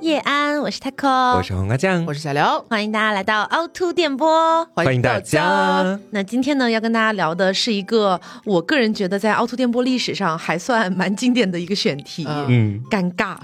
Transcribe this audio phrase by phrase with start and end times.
[0.00, 5.98] 叶安，我是 taco，我是黄瓜酱，我是小刘，欢迎大家来到凹凸电波，欢迎大家。
[6.10, 13.36] 那今天呢，要跟大家聊的是一个我个人觉得在凹凸电波历史上还算蛮经典的一个选题，嗯，尴尬。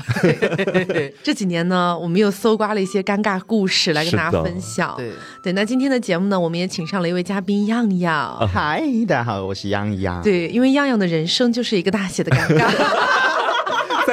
[1.23, 4.95] 这几年呢，我们又搜刮了一些尴尬故事来跟大家分享。
[4.99, 5.13] 对
[5.43, 8.37] 对，那今天的节目呢，我们也请上了一位嘉宾 样样。
[8.53, 10.21] 嗨，大家好，我是样样。
[10.23, 13.30] 对，因为样样的人生就是一个大写的尴尬。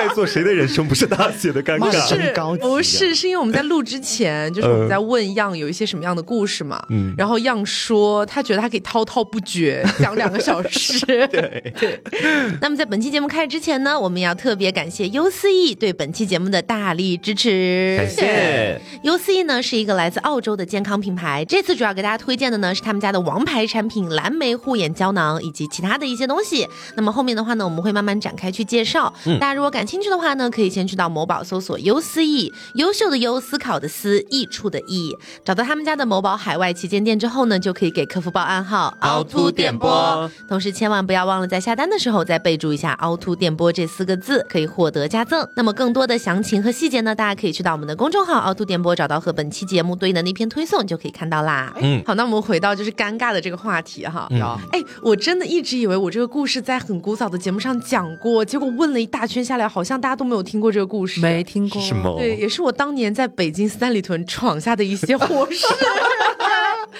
[0.07, 1.79] 在座谁的人生不是大写的尴尬？
[1.79, 6.83] 不是，不是，是因为我们在录之前，就是我们在问样有一些什么样的故事嘛。
[6.89, 11.05] 嗯，然后样说他觉得他可以滔滔不绝 讲两个小时。
[11.27, 12.01] 对对。
[12.61, 17.95] 那么在本期节目开始之前呢，我们要特别感谢 U C E 对本期节目的大力支持。
[17.97, 26.67] 感谢 U C E 呢是一个来自澳洲的健康品牌，这次主要给大家推荐的呢是他们家的王牌产品蓝莓护眼胶囊以及其他的一些东西。
[26.95, 29.13] 那么后面的话呢，我们会慢慢展开去介绍。
[29.39, 45.47] 大家如果感兴趣的话呢，可以先去到某宝搜索优思易，优秀的优，思考的思，益处的益，找到他们家的某宝海外旗舰店之后呢，就可以给客服报暗号凹凸电波，同时千万不要忘了在下单的时候再备注一下凹凸电波这四个字，可以获得加赠。
[45.55, 51.73] 那么更多的详情和细节呢，大家可以去到我们的公众号凹凸电波，找到和本期节目对应的那篇推送，就可以看到啦。
[51.81, 54.27] 嗯，好，那我们回到就是尴尬的这个话题哈。
[54.31, 54.41] 嗯
[54.71, 60.07] 哎，我真的一直以为我这个故事在很古早的节目上讲过，结果问了一大圈下来，好像大。
[60.07, 62.15] 家都没有听过这个故事，没听过，什么？
[62.17, 65.65] 对，也是我当年在北京三里屯闯下的一些祸事。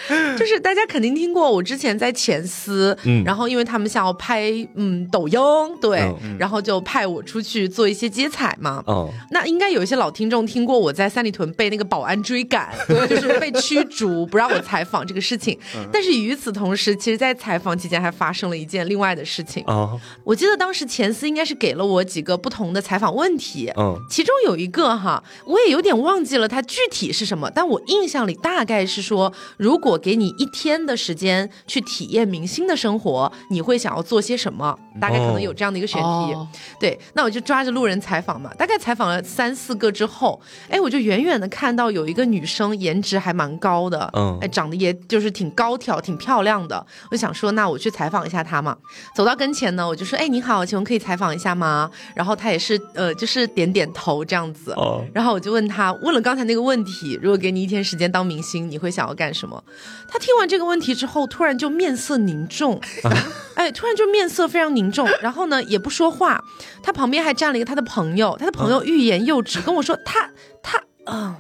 [0.38, 5.38] 就是大家肯定听过，我之前在前司，嗯，然后因为他们想要拍嗯抖音，
[5.82, 8.82] 对，然后就派我出去做一些接彩嘛。
[8.86, 12.70] 哦，那应该有一些老听众听过我在三里屯被那个保安追赶，
[13.10, 15.58] 就是被驱逐，不让我采访这个事情。
[15.92, 19.64] 但是与此同时，其实，在采访期间还发生了一件另外的事情。
[19.66, 34.78] 哦，我记得当时前司应该是给了我几个不同的采访问题，嗯，其中有一个哈，我也有点忘记了它具体是什么，但我印象里大概是说，如果给你一天的时间去体验明星的生活，你会想要做些什么？
[35.00, 36.36] 大概可能有这样的一个选题。
[36.80, 40.40] 对，那我就抓着路人采访嘛，大概采访了三四个之后，
[40.70, 46.84] 哎，我就远远的看到有一个女生，颜值还蛮高的，嗯，哎，长得也就是挺高挑、挺漂亮的。
[47.12, 48.76] 我想说，那我去采访一下她嘛。
[49.16, 51.92] 走到跟前呢，我就说，哎，你好，请问可以采访一下吗？
[52.16, 54.72] 然后她也是，呃，就是点点头这样子。
[54.74, 55.04] 哦。
[55.14, 59.64] 然后我就问他，问了刚才那个问题，如果给你一天时间当明星，你会想要干什么？
[60.08, 62.80] 他听完这个问题之后，突然就面色凝重，
[63.56, 66.44] 哎，突然就面色非常凝重，然后呢也不说话。
[66.82, 70.30] 他旁边还站了一个他的朋友，他的朋友欲言又止，跟我说他
[70.64, 71.36] 他啊，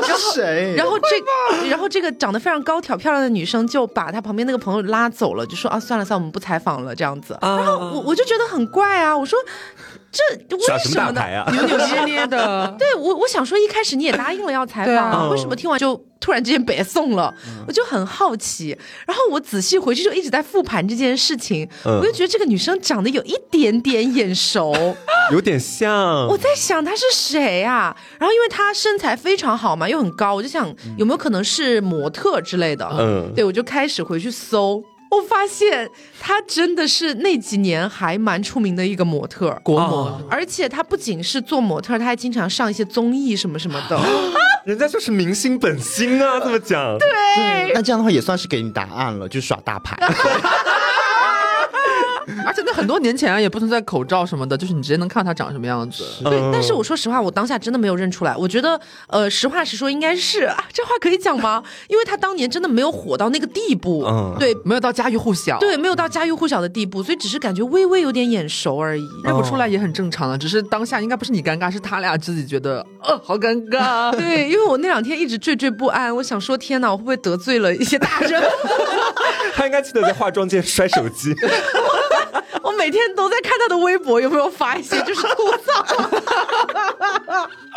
[0.00, 0.74] 然后谁？
[0.76, 7.38] 然后这然后这个长得非常高挑漂亮的女生就把她旁边那个朋友拉走了，就说啊算了算了，我们不采访了这样子。
[7.40, 9.38] 然后我我就觉得很怪啊，我说。
[10.10, 11.22] 这为什么呢？
[11.52, 12.74] 扭扭捏捏的。
[12.78, 17.32] 对我，我想说，一开始你也答应了要采访，为什么听完就突然之间别送了？
[17.66, 18.76] 我就很好奇。
[19.06, 24.72] 然后我仔细回去就一直在复盘这件事情，我就觉得这个女生长得有一点点眼熟，
[25.30, 26.26] 有点像。
[26.26, 27.94] 我在想她是谁啊？
[28.18, 32.88] 然后因为她身材非常好嘛，又很高，我就想有没有可能是模特之类的。
[32.98, 34.82] 嗯，对我就开始回去搜。
[35.10, 43.98] 我发现她真的是那几年还蛮出名的一个模特，国模，而且她不仅是做模特，她还经常上一些综艺什么什么的。
[44.64, 46.98] 人家就是明星本星啊，这么讲。
[46.98, 49.96] 对，那这样的话也算是给你答案了，就耍大牌。
[52.48, 56.02] 而且在很多年前啊，也不存在口罩什么的，就是你直接能看到他长什么样子。
[56.24, 58.34] 对，但是我说实话，我当下真的没有认出来。
[58.34, 61.62] 我觉得，呃，实话实说，应该是啊，这话可以讲吗？
[61.88, 70.38] 因为他当年真的没有火到那个地步，嗯，对，没有到家喻户晓，对，没有到家喻户晓的地步，所以只是感觉微微有点眼熟而已，认不出来也很正常了。
[70.38, 74.10] 只是当下应该不是你尴尬，是他俩自己觉得，呃，好尴尬。
[74.16, 78.42] 对，因为我那两天一直惴惴不安，我想说，天哪，我会不会得罪了一些大人？
[79.54, 81.34] 他应该记得在化妆间摔手机。
[82.62, 85.28] 我每天都在看他的微博，有没有发一些就是吐
[85.64, 85.86] 槽？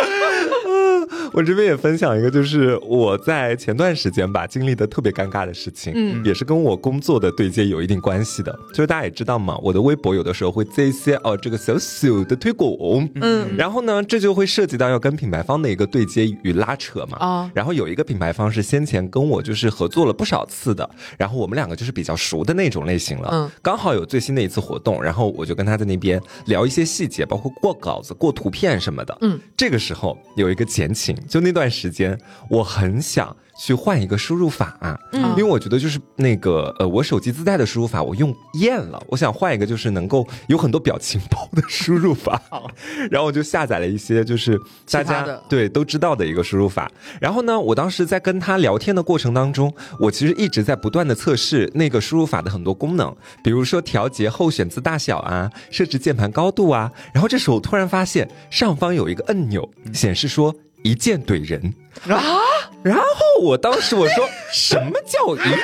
[1.33, 8.51] 我这边也分享一个，就是我在前段时间吧经历的特别尴尬的事情，嗯，也是跟我工作的对接有一定关系的。
[8.73, 12.69] 就是大家也知道嘛，我的微博有的时候会接一些哦这个小小的推广，
[13.15, 32.19] 嗯，然后呢，这就会涉及到要跟品牌方的一个对接与拉扯嘛，啊，然后有一个品牌方是先前跟我就是合作了不少次的，然后我们两个就是比较熟的那种类型了，嗯，刚好有最新的一次活动，然后我就跟他在那边聊一些细节，包括过稿子、过图片什么的，嗯，这个时候有一个前情，就那段时间
[32.49, 33.35] 我很想。
[33.63, 34.75] 去换一个输入法，
[35.11, 42.41] 嗯，因为我觉得就是那个呃，我手机自带的输入法我用厌了，我想换一个就是能够有很多表情包的输入法，
[43.11, 44.59] 然后我就下载了一些就是
[44.89, 60.55] 大家对都知道的一个输入法，然后呢，我当时在跟他聊天的过程当中，我其实一直在不断的测试那个输入法的很多功能，比如说调节候选字大小啊，设置键盘高度啊，然后这时候我突然发现上方有一个按钮显示说。
[60.83, 61.73] 一剑怼人
[62.09, 62.39] 啊！
[62.83, 63.03] 然后
[63.41, 65.57] 我当时我说， 什么叫一剑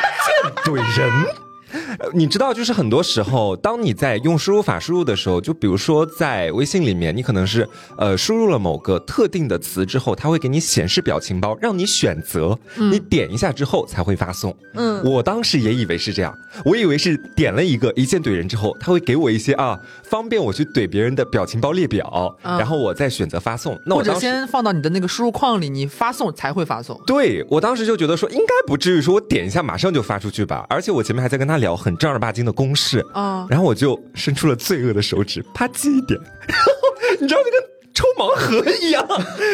[0.64, 1.12] 怼人？
[2.14, 14.56] 你知道，就是很多时候，当你在用输入法输入的时候，就比如说在微信里面，你可能是呃输入了某个特定的词之后，它会给你显示表情包，让你选择，你点一下之后才会发送。
[14.76, 16.34] 嗯，我当时也以为是这样，
[16.64, 23.78] 我以为是点了一个一键怼人之后，他会给我一些啊方便我去怼别人的表情包列表，然后我再选择发送。
[23.86, 26.98] 那或者先放到你的那个输入框里，你发送才会发送。
[27.06, 31.58] 对我当时就觉得说，应该不至于说我点一下马上就发出去吧，而且我前面还在跟他。
[31.58, 39.06] 聊很正儿八经的公式啊，然后我就伸出了罪恶的手指，啪叽一点， 然后你知道，那个抽盲盒一样，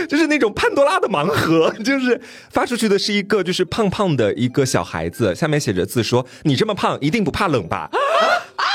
[0.09, 2.19] 就是那种潘多拉的盲盒，就是
[2.49, 8.65] 发出去的是一个就是胖胖的一个小孩子，下面写着字说：“你这么胖，一定不怕冷吧？”啊！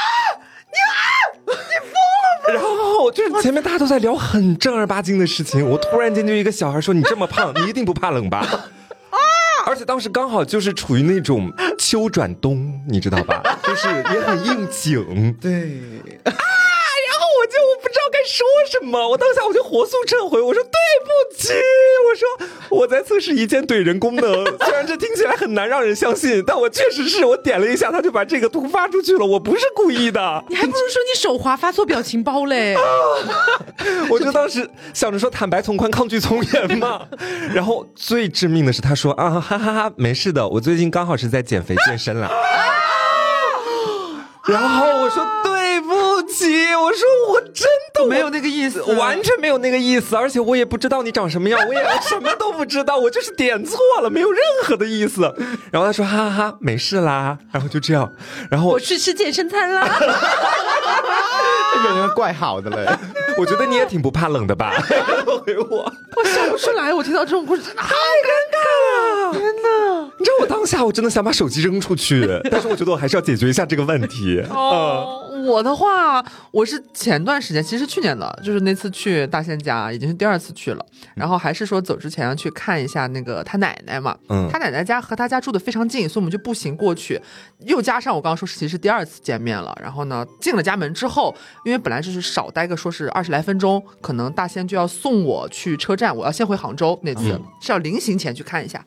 [0.70, 0.99] 你啊！
[1.46, 2.52] 你疯了吧？
[2.55, 8.46] 然后就是前面大家都在聊很正儿八经的事情，我突然间就一个小孩说：“你这么胖，你一定不怕冷吧？”
[9.69, 13.43] 而且当时刚好就是处于那种秋转冬，你知道吧？
[13.62, 15.37] 就是也很应景。
[15.38, 15.79] 对
[18.28, 20.70] 说什么，我当下我就火速撤回，我说对
[21.02, 21.54] 不起，
[22.06, 30.44] 我说我在测试一键怼人功能，虽然这听起来很难让人相信，但我确实是我点了一下，他就把这个图发出去了，我不是故意的。
[30.48, 32.76] 你还不如说你手滑发错表情包嘞。
[34.10, 37.00] 我就当时想着说坦白从宽，抗拒从严嘛。
[37.54, 42.26] 然后最致命的是，他说啊哈哈哈，没事的，我最近刚好是在减肥健身了。
[42.26, 42.34] 啊
[44.48, 47.00] 然后我说对不起，我说
[47.31, 55.35] 我真的没有那个意思，完全没有那个意思，而且我也不知道你长什么样，我也什么都不知道，我就是点错了，没有任何的意思。
[55.70, 58.12] 然后他说哈哈哈，没事啦，然后就这样，
[58.50, 59.88] 然后我去吃健身餐啦。
[61.75, 62.91] 这个人怪好的嘞，
[63.37, 64.73] 我觉得你也挺不怕冷的吧？
[65.44, 67.93] 回我，我笑不出来，我听到这种故事真的太尴
[68.55, 70.11] 尬了，天哪！
[70.19, 74.43] 你知道我当下我真的想把手机扔出去，但是我觉得我还是要解决一下这个问题。
[74.50, 87.20] 哦，我的话，我是前段时间，其实去年的，就是那次去大仙家，已经是第二次去了，然后还是说走之前要去看一下那个他奶奶嘛，嗯，他奶奶家和他家住的非常近，所以我们就步行过去，
[87.61, 91.35] 又加上我刚刚说其实是第二次见面了，然后呢，进了家门之后。
[91.64, 96.99] 因为本来就是少待个，说是二十来分钟，可能大仙就要送我去车站，我要先回杭州。
[97.02, 98.82] 那次是要临行前去看一下，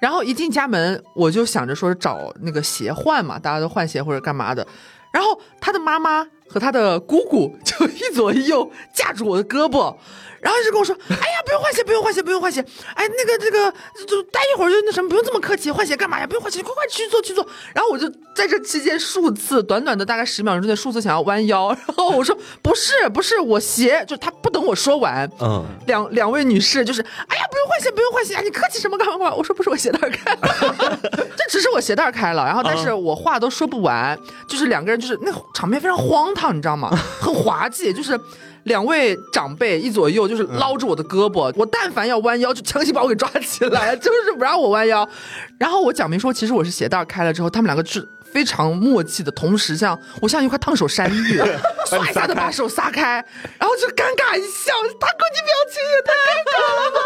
[0.00, 4.64] 然后一进家门，我就想着说找那个鞋换嘛，大家都换鞋或者干嘛的。
[5.10, 9.94] 然后他的妈妈和他的姑姑就一左一右架住我的胳膊。
[10.40, 12.64] 然后一直跟我说：“哎呀，不用换鞋，不用换鞋，不用换鞋。
[12.94, 13.70] 哎，那个，这个，
[14.06, 16.26] 就待一会儿就那什么，不用这么客气，换鞋干嘛呀？
[16.26, 21.68] 不用换鞋，快快去做去做。”然后我就在这期间数次，短短的大概十秒钟之内，数次想要弯腰。
[21.68, 29.34] 然后我说：“不是，不是，我鞋就他不等我说完，嗯，两两位女士就是，哎呀，不用换鞋，不用换鞋，你客气什么干嘛？
[29.34, 30.98] 我说不是我鞋带开了，
[31.36, 32.46] 这只是我鞋带开了。
[32.46, 34.18] 然后，但是我话都说不完，
[34.48, 36.90] 就是两个人就是那场面非常荒唐，你知道吗？
[37.20, 38.18] 很滑稽，就是。”
[38.64, 45.08] 两位长辈一左右就是捞着我的胳膊，我但凡要弯腰就强行把我给抓起来， 就是不让我弯腰。
[45.56, 51.40] 然后我讲明说，其实我是鞋带开了之后，他们两个是非常默契的，同时像我像一块烫手山芋，
[51.90, 53.24] 唰一下的把手撒开，
[53.58, 56.98] 然后就尴尬一笑，大哥你表情也太尴尬了吧，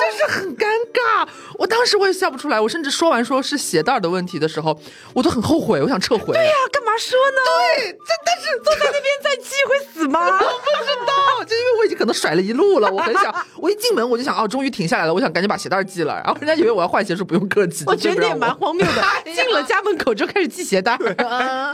[0.00, 1.28] 就是很尴尬。
[1.58, 4.78] 我当时我也笑不出来，我甚至说完说是鞋带的问题的时候，
[5.12, 6.32] 我都很后悔，我想撤回。
[6.32, 7.40] 对呀，干嘛说呢？
[7.76, 10.26] 对，这但是坐在那边再系会死吗？
[10.26, 16.14] 我不知道，就因为我已经可能甩了一路了，我很想， 我一进门我就想，哦，终于停下来了，我想赶紧把鞋带系了。
[16.24, 17.84] 然后人家以为我要换鞋，说不用客气。
[17.86, 19.02] 我觉得也蛮荒谬的，
[19.34, 20.96] 进了家门口就开始系鞋带。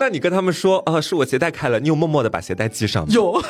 [0.01, 3.09] 那你跟他们说，啊，是我鞋带开了，你有默默的把鞋带系上吗？
[3.13, 3.43] 有。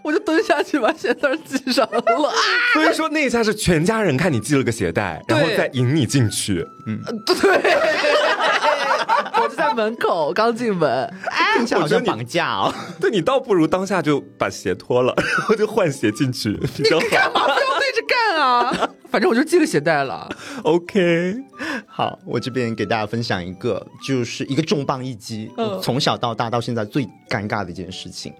[0.00, 2.02] 我就蹲下去把鞋带系上了，
[2.72, 6.66] 所以说那一下是全家人看你系了个鞋带，然后再引你进去。
[6.86, 7.76] 嗯，对，
[9.34, 10.90] 我就在门口刚进门，
[11.30, 12.72] 哎，好像绑架哦。
[12.98, 16.98] 对你倒不如当下就把鞋脱了，然后就换鞋进去比较
[17.34, 17.46] 好。
[18.08, 18.90] 干啊？
[19.10, 20.28] 反正我就系个鞋带了。
[20.64, 21.34] OK，
[21.86, 25.50] 好，我这边给大家分享一个，就是一个重磅一击，
[25.82, 28.32] 从小到大到现在最尴尬的一件事情。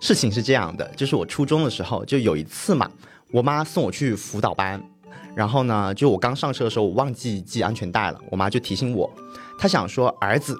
[0.00, 2.90] 事情是这样的，就是我初中的时候就有一次嘛，
[3.30, 4.82] 我妈送我去辅导班，
[5.34, 9.12] 然后呢，就我刚上车的时候，我忘记系安全带了，我妈就提醒我，
[9.58, 10.58] 她想说儿子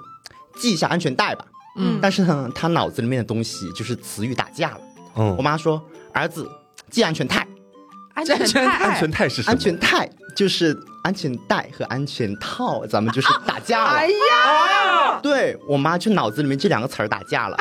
[0.56, 1.46] 系一下安全带吧。
[1.76, 4.80] 嗯，但是呢，她脑子里面的东西就是词语打架了。
[5.16, 5.82] 嗯，我妈说
[6.12, 6.46] 儿子
[6.90, 7.46] 系安全带，
[8.14, 9.52] 安全带，安全带是什么？
[9.52, 13.90] 安全带就是安全带和安全套，咱们就是打架了。
[13.98, 17.56] 哎呀，对我妈就脑子里面这两个词儿打架了。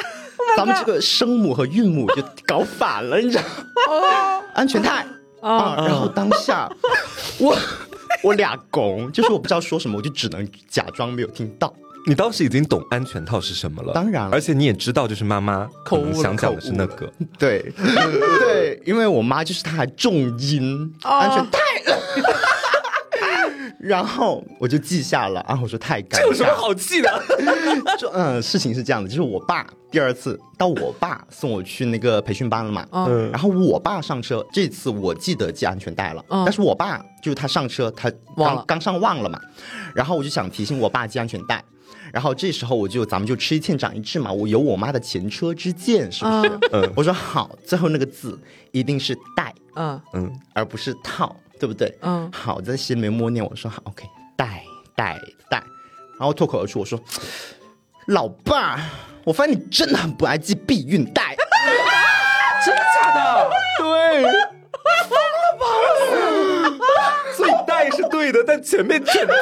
[0.58, 3.44] 咱们这个声母和韵母就搞反了，你知道？
[3.88, 5.06] 哦，安全带
[5.42, 5.76] 啊！
[5.78, 6.68] 然后当下
[7.38, 7.56] 我
[8.24, 11.72] 我俩拱，就是我不知道说什么，我就只能假装没有听到。
[12.06, 17.72] 你当时已经懂安全套是什么了，当然，而且你也知道，就是妈妈可能想讲的是那个，对
[18.40, 21.60] 对，因为我妈就是她还重音安全带。
[23.80, 27.24] 然后我就记下了，然后我说太尴尬，这有什么好记的？
[28.12, 39.40] 嗯，事情是这样的，就是我爸第二次到我爸送我去那个培训班了嘛，嗯，然后我爸上车，这次我记得系安全带了，但是我爸就是他上车他刚刚上忘了嘛，
[39.96, 41.64] 然后我就想提醒我爸系安全带，
[42.14, 46.60] 然后这时候我就咱们就吃一堑长一智嘛，我有我妈的前车之鉴，是不是？
[46.72, 48.40] 嗯，我说好，最后那个字
[48.72, 51.36] 一定是带，嗯嗯，而不是套。
[51.60, 51.94] 对不对？
[52.04, 54.06] 嗯，好，在心里面默念，我说好，OK，
[54.38, 54.64] 带
[54.96, 55.58] 带带，
[56.18, 56.98] 然后脱口而出，我说，
[58.06, 58.80] 老爸，
[59.26, 61.36] 我发现你真的很不爱系避孕带，
[62.66, 63.50] 真的假的？
[63.78, 64.24] 对？
[67.80, 69.34] 所以带是对的，但前面全错。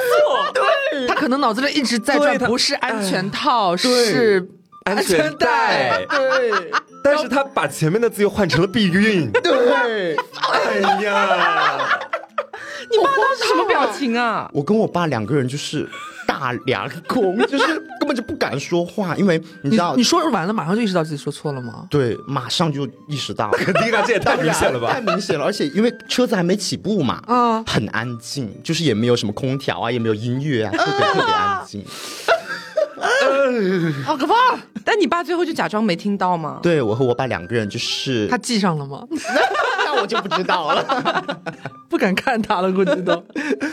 [0.53, 4.47] 对，他可能脑子里一直在转，不是安全套，是
[4.85, 6.05] 安全带。
[6.09, 6.71] 对。
[7.03, 9.31] 但是他把前面的字又换成了避孕。
[9.31, 10.17] 对，
[10.51, 11.87] 哎呀，
[12.89, 14.49] 你爸当时什么表情啊？
[14.53, 15.87] 我跟我爸两个人就是
[16.25, 17.65] 大两空，就是
[17.99, 21.85] 根本就不敢说话，因为你知道，你说完了马上就意识到自己说错了吗？
[21.89, 23.49] 对，马上就意识到。
[23.51, 24.91] 肯定啊，这也太明显了吧？
[24.93, 31.83] 太明显了，而且因为车子还没起步嘛，啊，很安静，就是也没有什么空调啊，也没有音乐啊，特别特别安静。
[34.03, 34.33] 好可怕！
[34.83, 36.59] 但你爸最后就假装没听到吗？
[36.63, 39.03] 对，我和我爸两个人就是他记上了吗？
[39.97, 41.41] 那我就不知道了，
[41.89, 43.15] 不敢看他了，估计都。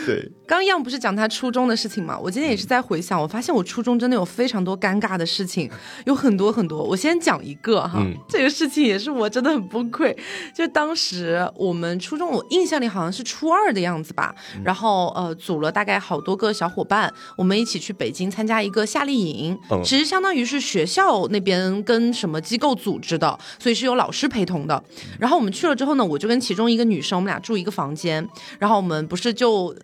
[0.05, 2.17] 对，刚样不是讲他初中的事情嘛？
[2.17, 5.69] 我今天也是在回想，我发现我初中真的有非常多尴尬的事情，
[6.05, 6.81] 有很多很多。
[6.81, 10.15] 我先讲一个哈，这个事情也是我真的很崩溃。
[10.55, 24.81] 就当时我们初中，我印象里好像是初二的样子吧，然后呃，组了大概好多个小伙伴，我们一起去北京参加一个夏令营，其实相当于是学校那边跟什么机构组织的，所以是有老师陪同的。
[25.19, 28.25] 然后我们去了之后呢，我我就跟其中一个女生，我们俩住一个房间，
[28.57, 29.75] 然后我们不是就，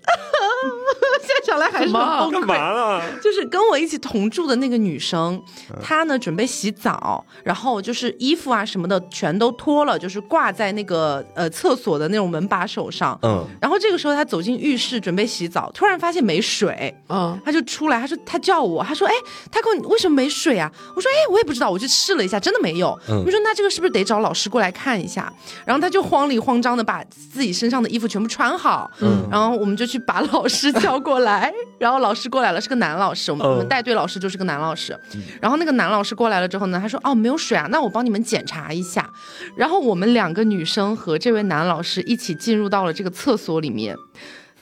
[1.22, 3.01] 现在想来还是干嘛了？
[3.22, 5.41] 就是跟我一起同住的那个女生，
[5.82, 13.18] 她呢准备洗澡，然后就是衣服啊什么的全都脱了，就是挂在那个呃厕所的那种门把手上。
[13.22, 19.13] 嗯，然后这个时候她走进浴室准备洗澡，突然发现没水，嗯，她就出来，她说她叫我，她说哎，
[19.51, 20.72] 她跟我为什么没水啊？
[20.96, 22.98] 我说哎，我也不知道，我去试了一下，真的没有。
[23.10, 25.32] 嗯我说那这个是不是得找老师过来看一下？
[25.65, 34.98] 然后她就慌里慌张的把自己身上的衣服全部穿好，嗯，然后我们就去把老师叫过来，然后老师过来了，是个男老师，我们我们带队老师就是个男老师，
[35.39, 39.10] 然后那个男老师过来了之后呢，他说哦没有水啊，那我帮你们检查一下，
[39.55, 43.96] 然后我们两个女生和这位男老师一起进入到了这个厕所里面，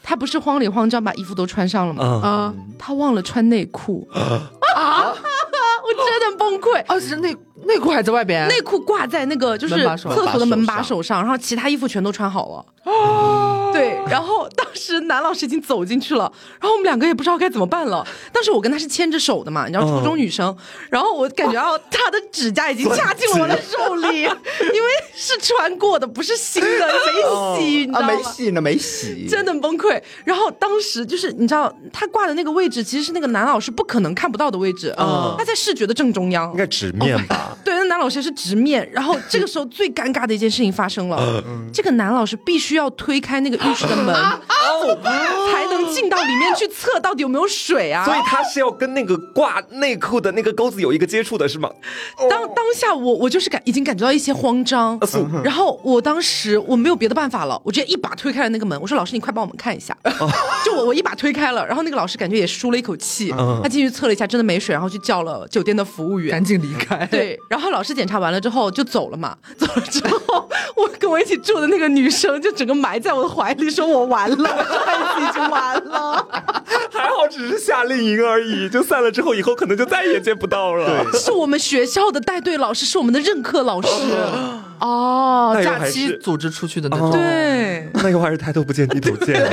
[0.04, 2.04] 他不是慌里慌张把衣服都穿上了吗？
[2.24, 5.16] 啊，他忘了穿内裤 啊。
[5.82, 6.84] 我真的崩溃！
[6.88, 12.66] 哦，是内内裤还在外边，内裤挂在那个就是厕所的门把手上，然后其他衣服全都穿好了。
[12.86, 18.06] 哦，对，然后当时男老师已经走进去了，然后我们两个也不知道该怎么办了。
[18.32, 20.56] 当时我跟他是牵着手的嘛，你知道初中女生，
[20.90, 28.08] 然后我感觉到他的指甲已经掐进了我的手里， 因为是穿过的，不是新的，没洗，你知道吗？
[28.08, 30.02] 没洗呢，没洗，真的崩溃。
[30.24, 37.49] 然后当时就是你知道他挂的那个位置，其实是那个男老师不可能看不到的位置，他在视觉的正中央，应该直面吧？
[37.64, 38.90] 对，那男老师是直面。
[38.92, 42.80] 然后这个时候最尴尬的一件事情发生了，这个男老师必须。
[42.80, 44.16] 要推开那个浴室的门，
[45.52, 48.06] 才能进到里面去测到底有没有水啊！
[48.06, 51.70] 所以他是要跟那个挂内裤的那个钩子有一个接触的，是吗？
[52.30, 54.98] 当当下我我就是感已经感觉到一些慌张，
[55.44, 59.98] 然后我当时我没有别的办法了，我直接一把推开了那个门，我说老师你快帮我们看一下，
[60.64, 63.32] 就我我一把推开了，然后那个老师感觉也舒了一口气，
[63.64, 67.06] 他进去测了一下，真的没水，然后去叫了酒店的服务员，赶紧离开。
[67.08, 72.80] 对，然后老师检查完了之后就走了嘛， 走了之后我跟我一起住的那个女生就整个。
[72.80, 74.38] 埋在我的怀里，说我完了。
[74.38, 74.44] 这
[74.86, 76.26] 辈子已经完了。
[76.94, 81.06] 还好只是夏令营而已，就散了之后，以后可能就再也见不到了。
[81.14, 83.90] 是我们学校的带队老师，是我们的任课老师。
[84.80, 87.69] 哦，假期组织出去的那种，对，
[88.04, 89.36] 那个话是抬头不见低头见。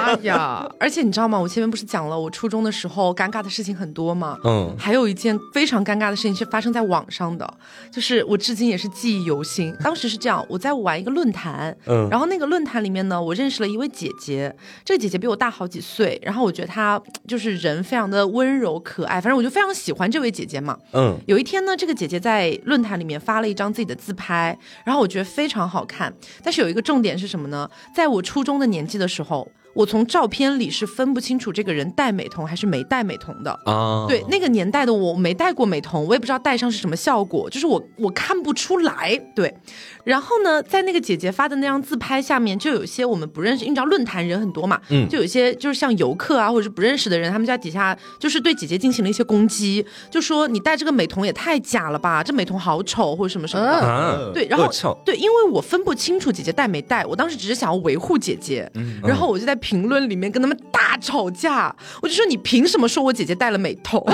[0.00, 1.38] 哎呀，而且你知道吗？
[1.38, 4.36] 我前面不是讲了，我初中的时候尴尬的事情很多吗？
[4.44, 7.48] 嗯，还有一件非常尴尬的事情是发生在网上的，
[7.92, 9.72] 就是我至今也是记忆犹新。
[9.84, 20.76] 当时是这样，我在玩一个论坛，嗯，然后那个论坛里面呢，我认识了一位姐姐，这个姐姐比我大好几岁，然后我觉得她就是人非常的温柔可爱，反正我就非常喜欢这位姐姐嘛。
[20.92, 24.58] 嗯，有一天呢，这个姐姐在论坛里面发了一张自己的自拍。
[24.84, 26.12] 然后我觉得非常好看，
[26.42, 27.59] 但是有一个重点是什么呢？
[27.94, 29.50] 在我初中的年纪的时候。
[29.72, 34.04] 我从照片里是分不清楚这个人戴美瞳还是没戴美瞳的啊。
[34.08, 39.16] 对，那个年代的我没戴过美瞳，我也不知道戴上是什么效果，就是我我看不出来。
[39.32, 39.56] 对，
[40.04, 54.32] 然后呢，在那个姐姐发的那张自拍下面，就有些我们不认识，你知道论坛人很多嘛，嗯，就有些就是像游客啊，或者是不认识的人，他们在底下就是对姐姐进行了一些攻击，就说你戴这个美瞳也太假了吧，这美瞳好丑或者什么什么的。
[54.34, 54.68] 对，然后
[55.04, 58.68] 对，因为我分不清楚姐姐戴没戴，我当时只是想要维护姐姐，
[59.04, 59.56] 然后我就在。
[59.60, 64.00] 评论里面跟他们大吵架，我就说你凭什么说我姐姐戴了美瞳？
[64.02, 64.12] 我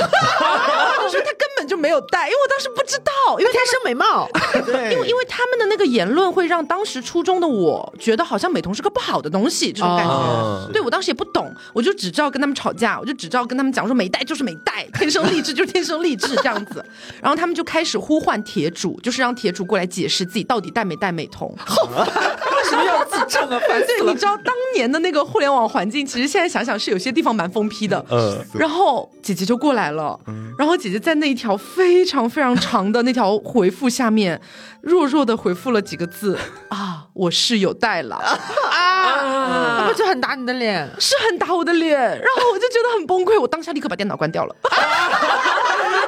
[1.09, 4.29] 说她根本就没有戴，因为我当时不知道，因为天生美貌。
[4.65, 10.73] 对，因为因为他们的那个言论会让当时初中的我觉得好像美瞳是个不好的东西，这种感觉。
[10.73, 16.85] 对我当时也不懂，我就只知道跟他们吵架，我就只知道跟他们讲说没戴就是没戴，天生丽质就是天生丽质这样子。
[17.21, 21.49] 然后他们就开始呼唤铁主，就是让铁主过来解释自己到底戴没戴美瞳。
[21.49, 23.61] 为什么要自证啊？
[23.67, 28.05] 对，你知道当年的那个互联网环境，其实现在想想是有些地方蛮疯批的。
[28.11, 30.19] 嗯，然后姐姐就过来了，
[30.59, 34.41] 然后姐姐在那一条非常非常长的那条回复下面，
[34.81, 38.17] 弱弱的回复了几个字 啊，我室友带了
[38.71, 40.89] 啊，那不就很打你的脸？
[40.99, 44.55] 是很打我的脸，然后我就觉得很崩溃，我当下立刻把电脑关掉了。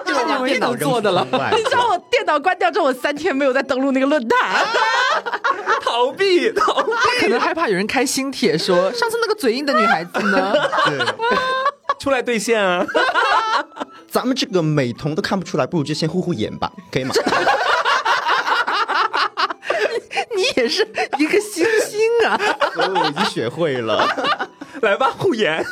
[0.04, 1.26] 就是你唯一能做的了。
[1.52, 4.66] 你知道我电脑关掉之后，我三天没有再登录那个论坛。
[5.82, 6.90] 逃避，逃避，
[7.20, 10.54] 可能害怕有人开新帖说上次那个嘴硬的女孩子呢，
[11.98, 12.86] 出来兑现啊！
[14.10, 17.14] 咱们这个美瞳都看不出来，不如就先护护眼吧， 可以吗？
[20.34, 20.86] 你也是
[21.18, 22.40] 一个星星啊！
[22.76, 24.06] 我已经学会了。
[24.82, 25.64] 来吧，护眼。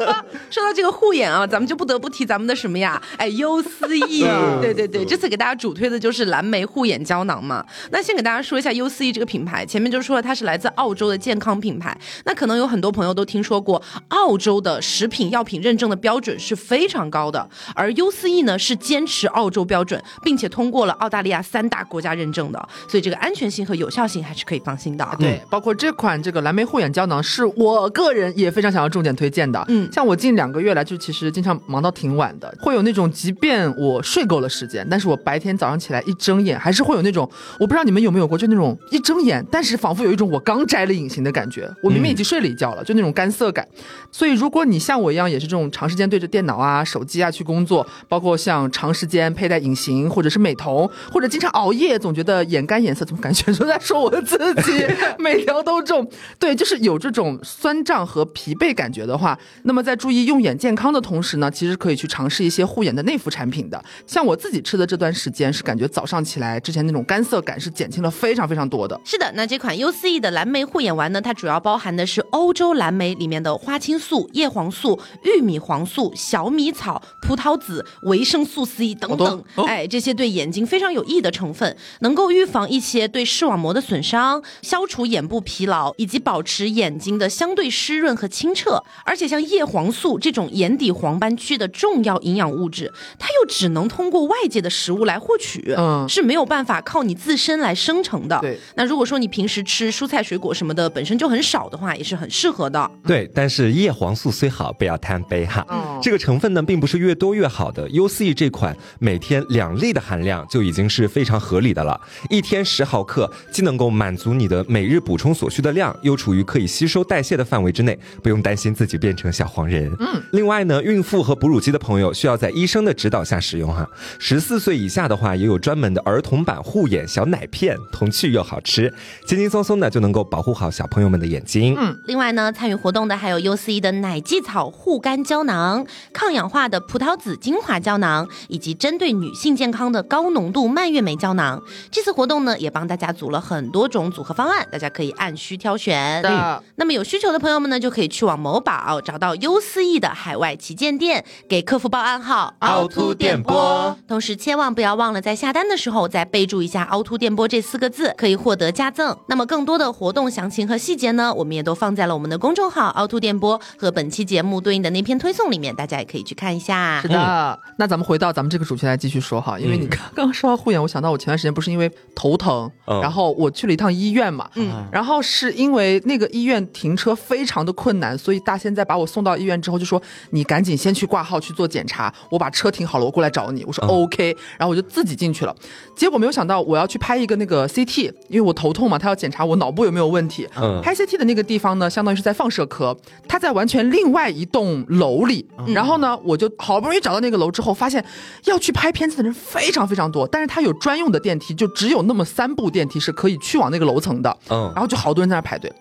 [0.50, 3.00] 说到这个护眼啊，咱们就不得不提咱们的什么呀？
[3.16, 4.22] 哎，优思逸。
[4.60, 7.64] 对对对，这次给大家主推的就是蓝莓护眼胶囊嘛。
[7.90, 11.96] 那先给大家说一下优思逸这个品牌，前面就说了它是来自澳洲的健康品牌。
[12.24, 25.06] 那可能有很多朋友都听说过，澳洲的食品药品认证的标准是非常高的，而优思逸呢是坚持澳洲标准，并且通过了澳大利亚三大国家认证的，所以这个安全性和有效性还是可以放心的。
[25.18, 28.53] 对，包括这款这个蓝莓护眼胶囊，是我个人也。
[28.54, 43.66] 非常想要重点推荐的，嗯，像我近两个月来就其实经常忙到挺晚的，会有那种即便我睡够了时间，但是我白天早上起来一睁眼，还是会有那种我不知道你们有没有过，就那种一睁眼，但是仿佛有一种我刚摘了隐形的感觉，我明明已经睡了一觉了，就那种干涩感。
[44.12, 54.86] 所以如果你像我一样也是这种长时间对着电脑啊、手机啊去工作，包括像长时间佩戴隐形或者是美瞳，或者经常熬夜，总觉得眼干眼涩，怎么感觉都在说我自己，
[55.18, 56.08] 每条都中。
[56.38, 58.22] 对，就是有这种酸胀和。
[58.34, 63.80] 疲惫感觉的话，那么在注意用眼健康的同时呢，其实可以去尝试一些护眼的内服产品的。
[64.08, 69.00] 像我自己吃的这段时间，是感觉早上起来之前那种干涩感是减轻了非常非常多的。
[69.04, 88.28] 是的，那这款 U C E 的蓝莓护眼丸呢，它主要包含的是欧洲蓝莓里面的花青素、叶黄素、玉米黄素、小米草、葡萄籽、维生素 C 等等，哎，这些对眼睛非常有益的成分，能够预防一些对视网膜的损伤，消除眼部疲劳，以及保持眼睛的相对湿润和。
[88.34, 98.36] 清澈，而且像叶黄素这种眼底黄斑区的重要营养物质，它又只能通过外界的食物来获取，嗯，是没有办法靠你自身来生成的。
[98.40, 102.90] 对，那如果说你平时吃蔬菜水果什么的本身就很少的话，也是很适合的。
[103.06, 105.64] 对，但是叶黄素虽好，不要贪杯哈。
[105.70, 107.88] 嗯，这个成分呢，并不是越多越好的。
[107.90, 117.96] U C 这款每天两粒的含量就已经是非常合理的了，一天十毫克，既能够满足你的每日补充所需的量，又处于可以吸收代谢的范围之内。
[118.24, 119.94] 不用担心自己变成小黄人。
[120.00, 123.86] 嗯，另外呢，孕妇和哺乳期的朋友需要在医生的指导下使用哈。
[124.18, 128.90] 十四岁以下的话，也有专门的儿童版护眼小奶片，童趣又好吃，
[129.26, 131.76] 轻轻松松的就能够保护好小朋友们的眼睛。
[131.78, 141.62] 嗯，另外呢，参与活动的还有 U C 的奶蓟草护肝胶囊、抗氧化的葡萄籽精华胶囊，以及针对女性健康的高浓度蔓越莓胶囊。
[141.90, 146.22] 这次活动呢，也帮大家组了很多种组合方案，大家可以按需挑选。
[146.22, 153.98] 的，那么有需求的朋友们呢，就可以去往某宝找到优思益的海外旗舰店，给客服报暗号凹凸电波。
[154.06, 159.16] 同时，千万不要忘了在下单的时候再备注一下“凹凸电波”这四个字，可以获得加赠。
[159.28, 167.00] 那么更多的活动详情和细节呢，我们也都放在了我们的公众号“凹凸电波”和本期节目对应的那篇推送里面，大家也可以去看一下。
[167.02, 183.64] 是的，那咱们回到咱们这个主题来继续说哈，因为你刚刚说到护眼，我想到我前段时间不是因为头疼，然后我去了一趟医院嘛，嗯，然后是因为那个医院停车非常的困难，所以大仙在把我送到医院之后就说你赶紧先去挂号去做检查，我把车停好了，我过来找你。
[183.64, 185.54] 我说 OK，然后我就自己进去了，
[185.96, 190.48] 结果没有想到我要去拍一个那个 CT，因为我头痛嘛，他要检查我脑部有没有问题。
[190.56, 192.96] 嗯，拍 CT 的那个地方呢，相当于是在放射科，
[193.28, 195.46] 他在完全另外一栋楼里。
[195.68, 198.04] 然后呢，我就好不容易找到那个楼之后，发现
[198.44, 204.36] 要去拍片子的人非常非常多，但是他有专用的电梯，就只有那么三部电梯是可以去往那个楼层的。
[204.50, 205.72] 嗯，然后就好多人在那排队。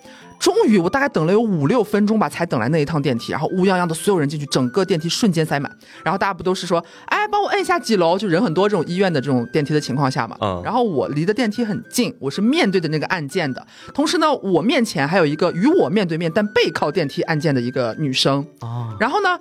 [0.43, 3.32] 终于，我大概等了有五六分钟吧，才等来那一趟电梯。
[3.32, 5.71] 然后乌泱泱的所有人进去，整个电梯瞬间塞满。
[6.03, 8.17] 然后大家不都是说，哎，帮我摁一下几楼？
[8.17, 10.36] 就人很多这种医院的这种电梯的情况下嘛。
[10.41, 10.62] 嗯。
[10.65, 13.65] 然后我离的电梯很近，我是面对的那个按键的。
[13.93, 18.45] 同时呢，我面前还有一个与我面对面但背靠电梯按键的一个女生。
[18.60, 18.93] 哦。
[18.99, 19.39] 然后呢？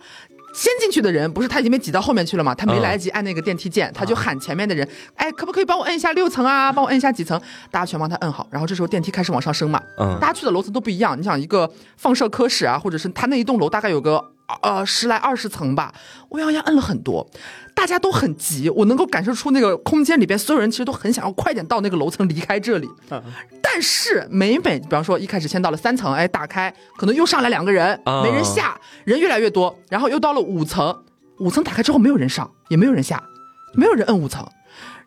[0.52, 2.54] 先进去的人不是他已经被挤到后面去了吗？
[2.54, 4.86] 他没来得及按那个电梯键，他就喊前面的人
[5.16, 6.72] ：“哎，可不可以帮我摁一下六层啊？
[6.72, 8.46] 帮我摁一下几层？”大家全帮他摁好。
[8.50, 9.82] 然后这时候电梯开始往上升嘛。
[9.98, 10.18] 嗯。
[10.20, 11.18] 大家去的楼层都不一样。
[11.18, 14.22] 你想一个放射科室啊，或者是他那一栋楼大概有个
[14.60, 15.92] 呃十来二十层吧。
[16.28, 17.26] 我好像摁了很多，
[17.74, 18.70] 大家都很急。
[18.70, 22.88] 我能够感受出那个空间里边所有人其实都很想要快点到那个楼层离开这里。
[23.10, 23.22] 嗯。
[23.62, 30.94] 但是每每比方说一开始先到了三层，哎，打开，可能又上来两个人，没人下，人越来越多，然后又到了五层，
[31.38, 33.22] 五层打开之后没有人上，也没有人下，
[33.72, 34.46] 没有人摁五层，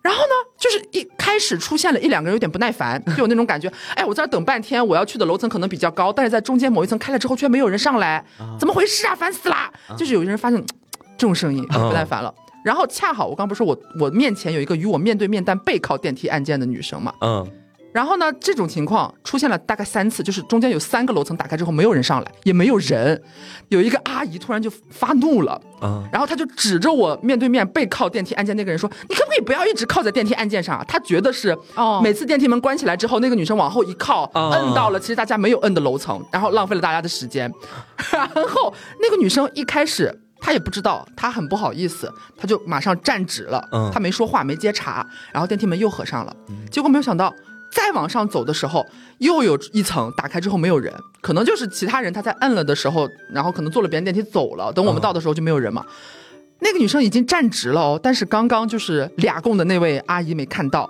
[0.01, 8.25] 然后呢，就是一开始出现了一两个人有点不耐烦， 就有那种感觉，哎，我在这等半天，我要去的楼层可能比较高，但是在中间某一层开了之后却没有人上来，
[8.60, 9.13] 怎么回事啊？
[9.13, 9.71] 烦死啦！
[9.95, 10.60] 就是有些人发现
[11.15, 12.34] 这种声音，不耐烦了。
[12.65, 17.47] 然后恰好我刚不是说我我面前有一个与我面对面但背靠电梯按键的女生嘛，嗯。
[17.93, 23.23] 然后呢，这种情况出现了大概三次，就是中间有三个楼层打开之后没有人上来，也没有人，
[23.69, 37.49] 有一个阿姨突然就发怒了，嗯，然后她就指着我面对面背靠电梯按键那个人说：“你可不可以不要一直靠在电梯按键上？”她觉得是，哦，每次电梯门关起来之后，那个女生往后一靠，摁到了其实大家没有摁的楼层，然后浪费了大家的时间。
[38.12, 40.13] 然后那个女生一开始
[40.45, 45.03] 她也不知道，他很不好意思，他就马上站直了，嗯，他没说话，没接茬，
[45.34, 46.36] 然后电梯门又合上了，
[46.69, 47.34] 结果没有想到。
[47.71, 48.86] 再往上走的时候，
[49.17, 54.71] 又有一层打开之后没有人，可能就是其他人他在摁了的时候，然后可能坐了别人电梯走了。
[54.71, 55.84] 等我们到的时候就没有人嘛。
[56.60, 60.88] 那个女生已经站直了哦，但是刚刚就是俩供的那位阿姨没看到。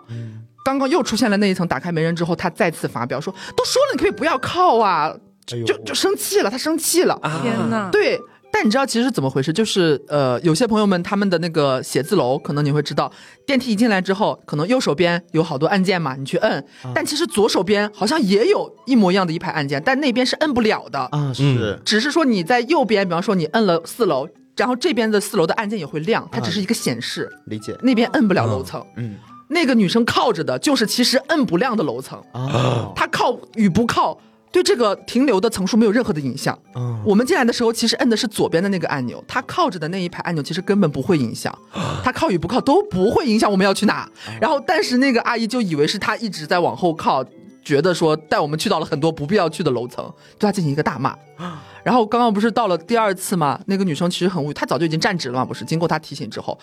[0.65, 5.15] 刚刚又出现了那一层打开没人之后，她再次发飙说：“都说了你可以不要靠啊！”
[5.47, 7.17] 就就生气了，他生气了。
[7.41, 7.89] 天呐！
[7.91, 8.19] 对。
[8.55, 9.51] 但你知道其实是怎么回事？
[9.51, 13.11] 就是呃，有些朋友们他们的那个写字楼，可能你会知道，
[13.45, 16.65] 电梯一进来之后，可能右手边有好多按键嘛，你去摁。
[16.93, 21.33] 但其实左手边好像也有一模一样的一排按键，但那边是摁不了的啊。
[21.33, 27.29] 是，只是说你在右边，比方说你摁了四楼，然后这边的四楼的按键也会亮，它只是一个显示。
[27.47, 27.77] 理解。
[27.83, 28.81] 那边摁不了楼层。
[28.95, 29.15] 嗯。
[29.49, 32.89] 那个女生靠着的就是其实摁不亮的楼层啊。
[32.95, 34.17] 她靠与不靠。
[34.55, 36.57] 对这个停留的层数没有任何的影响。
[36.75, 41.53] 嗯，我们进来的时候其实摁的是左边的那个按钮，它靠着的那一排按钮其实根本不会影响，
[42.01, 44.09] 它靠与不靠都不会影响我们要去哪。
[44.39, 47.21] 然后，但是那个阿姨就以为是她一直在往后靠，
[47.65, 51.13] 觉得说带我们去到了很多不必要去的楼层，对她进行一个大骂。
[51.83, 53.59] 然后刚刚不是到了第二次吗？
[53.67, 55.65] 那个女生其实很无语，她早就已经站直了嘛，不是？
[55.65, 56.57] 经过她提醒之后，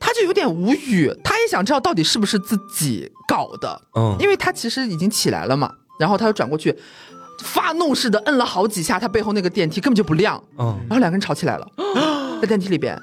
[0.00, 3.82] 她就有点无语，她也想知道到底是不是自己搞的。
[3.96, 6.74] 嗯，因为她其实已经起来了嘛，然后她又转过去。
[7.44, 10.42] 发怒似的摁了好几下，他背后那个电梯根本就不亮。
[10.58, 11.66] 嗯，然后两个人吵起来了，
[12.40, 12.98] 在电梯里边，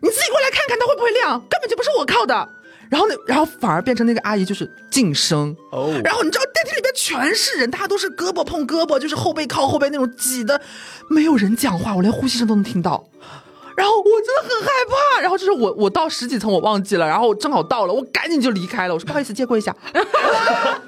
[0.00, 1.38] 你自己过来看看，它会不会亮？
[1.50, 2.48] 根本就不是我靠的。
[2.88, 5.56] 然后那，然后反而变成那个阿姨就是晋升。
[5.70, 10.60] 哦，然后你知道电梯里边全是人，大家都是胳膊碰胳膊，就是后背靠后背那种挤的，
[11.08, 13.04] 没有人讲话，我连呼吸声都能听到。
[13.76, 18.94] 然后我真的很害怕，然后就是我我到十几层我忘记了，然后正好到了，我赶紧就离开了。
[18.94, 19.74] 我说不好意思，借过一下，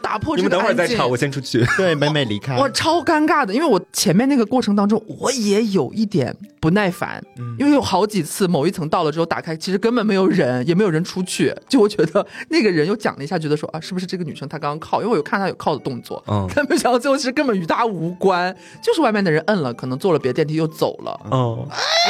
[0.03, 0.37] 打 打破。
[0.37, 1.65] 你们等会儿再吵，我先出去。
[1.77, 2.57] 对，美美离开。
[2.57, 7.23] 我超尴尬的，因为我前面那个过程当中，我也有一点不耐烦，
[7.59, 15.01] 因为有好几次某一层到了之后打开，其实根本没有人，也没有人出去，就我觉得那个人又讲了一下，觉得说啊，是不是这个女生她刚刚靠？
[15.01, 21.21] 因为我有看她有靠的动作，嗯， 但没想到最后其实根本与她无关，就是外面的人摁了，可能坐了别的电梯又走了。
[21.31, 21.67] 哦，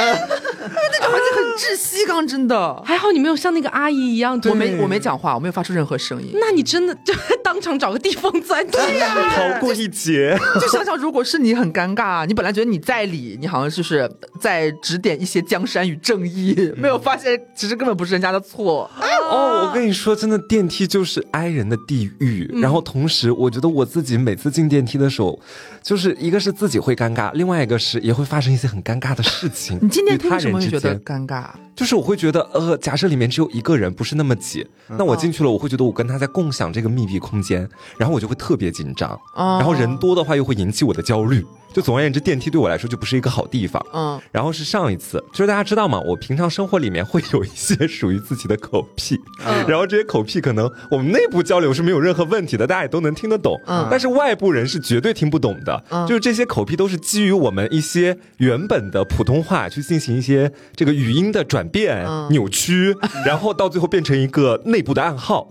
[0.67, 6.31] 那个环境很窒息，刚真的还好你没有像那个阿姨一样，我没我没讲话，我没有发出任何声音。
[6.33, 10.37] 那你真的就当场找个地方钻去啊，逃过一劫。
[10.59, 18.89] 就想想，如果是你很尴尬，你本来觉得你在理，你好像就是在指点一些江山与正义，没有发现其实根本不是人家的错。
[19.29, 22.49] 哦，我跟你说，真的电梯就是挨人的地狱。
[22.61, 25.39] 然后同时，我觉得我自己每次进电梯的时候，
[25.81, 29.79] 就是一个是自己会尴尬，另外一个是也会发生一些很尴尬的事情。
[29.81, 31.49] 你进电梯为什么会觉得尴尬？
[31.75, 39.19] 就是我会觉得，呃，假设里面只有一个人，不是那么挤，那我进去了，我会觉得我跟他在共享这个密闭空间，然后我就会特别紧张。
[39.35, 41.45] 然后人多的话，又会引起我的焦虑。
[41.73, 43.85] 就总而言之，电梯对我来说就不是一个好地方。
[43.93, 45.99] 嗯，然后是上一次，就是大家知道吗？
[46.05, 49.19] 我平常生活里面会有一些属于自己的口癖，
[49.67, 53.59] 然后这些口癖可能我们内部交流是没有任何问题的，大家也都能听得懂。
[53.67, 55.83] 嗯，但是外部人是绝对听不懂的。
[55.89, 65.47] 嗯，就是这些口癖都是基于我们一些原本的普通话去进行一些这个语音的转变、扭曲， 然后到最后变成一个内部的暗号。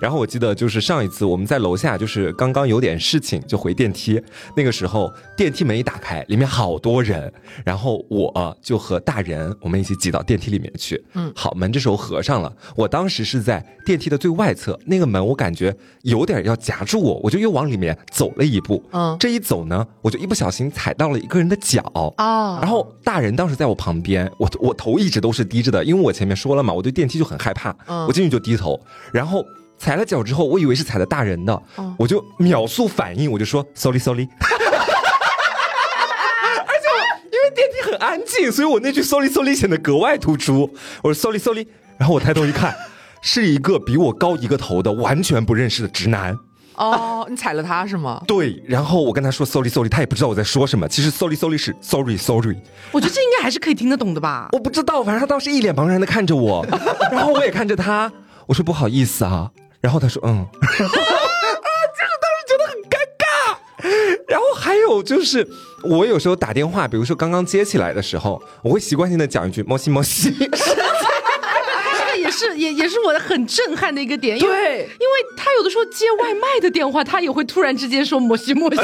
[0.00, 4.18] 然后我记得就是上一次我们在楼下，就是刚刚有点事情就回电梯，
[4.56, 5.66] 那个时候电梯。
[5.66, 7.32] 门一打开，里面好多人，
[7.64, 11.04] 然后我就和大人我们一起挤到电梯里面去。
[11.14, 12.52] 嗯，好，门这时候合上了。
[12.76, 18.80] 我当时是在电梯的最外侧，那个门我感觉有点要夹住我，我就又往里面走了一步。
[18.92, 21.82] 嗯，这一走呢，我就一不小心踩到了一个人的脚。
[22.18, 27.74] 啊，然后大人当时在我旁边，我我头一直都是低着的，因为我前面说了嘛，我对电梯就很害怕。
[27.86, 28.80] 嗯，我进去就低头，
[29.12, 29.44] 然后
[29.78, 31.62] 踩了脚之后，我以为是踩的大人的，
[31.98, 34.28] 我就秒速反应，我就说 sorry sorry。
[37.54, 40.70] 电梯很安静，所以我那句 sorry sorry 显得格外突出。
[41.02, 41.66] 我说 sorry sorry，
[41.96, 42.74] 然后我抬头一看，
[43.22, 46.38] 是一个比我高一个头的完全不认识的直男。
[46.76, 48.22] 哦，你踩了他是吗？
[48.28, 50.86] 对，然后我跟他说 sorry sorry，他也不知道我在说什么。
[50.88, 52.56] 其实 sorry sorry 是 sorry sorry。
[52.92, 54.48] 我觉得这应该还是可以听得懂的吧？
[54.52, 56.64] 我不知道，反正他当时一脸茫然的看着我，
[57.10, 58.12] 然后我也看着他，
[58.46, 60.46] 我说不好意思啊，然后他说嗯。
[64.28, 65.46] 然后还有就是，
[65.84, 70.34] 我有时候打电话，比如说刚刚接起来的时候，我会习惯性的讲一句“摩西摩西”，
[72.36, 78.80] 是也也是我的很震撼的一个点，因为因为他有的时候接外卖的电话，他也会突然之间说“摩西摩西”。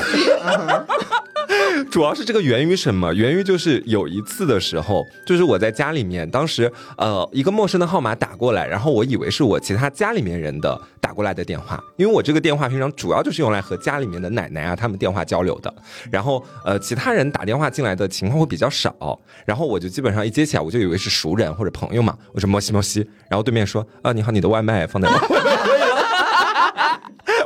[1.90, 3.12] 主要是这个源于什么？
[3.12, 10.80] 源于就是有一次的时候，就是我在家里面，当时呃一个陌生的号码打过来，然后我以为是我其他家里面人的
[11.12, 15.72] 打过来的电话，因为我这个电话平常主要就是用来和家里面的奶奶啊他们电话交流的，
[16.11, 25.18] 然后呃其他人打电话进来的情况会比较少，然后我就基本上一接起来我就以为是熟人或者朋友嘛，我说摩西摩西，然后对面说啊你好，你的外卖放在哪？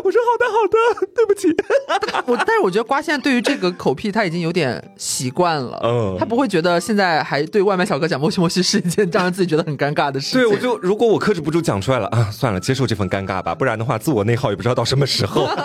[0.07, 1.49] 我说好的好的，对不起。
[2.31, 10.41] 我但是我觉得瓜现在对于这个口癖他已经有点习惯了，嗯，他不会觉得现在还对外卖小哥讲莫西莫西是一件让自己觉得很尴尬的事情。
[10.41, 15.49] 对，我就如果我克制不住讲出来了啊，算了，接受这份尴尬吧，不然的话自我内耗也不知道到什么时候。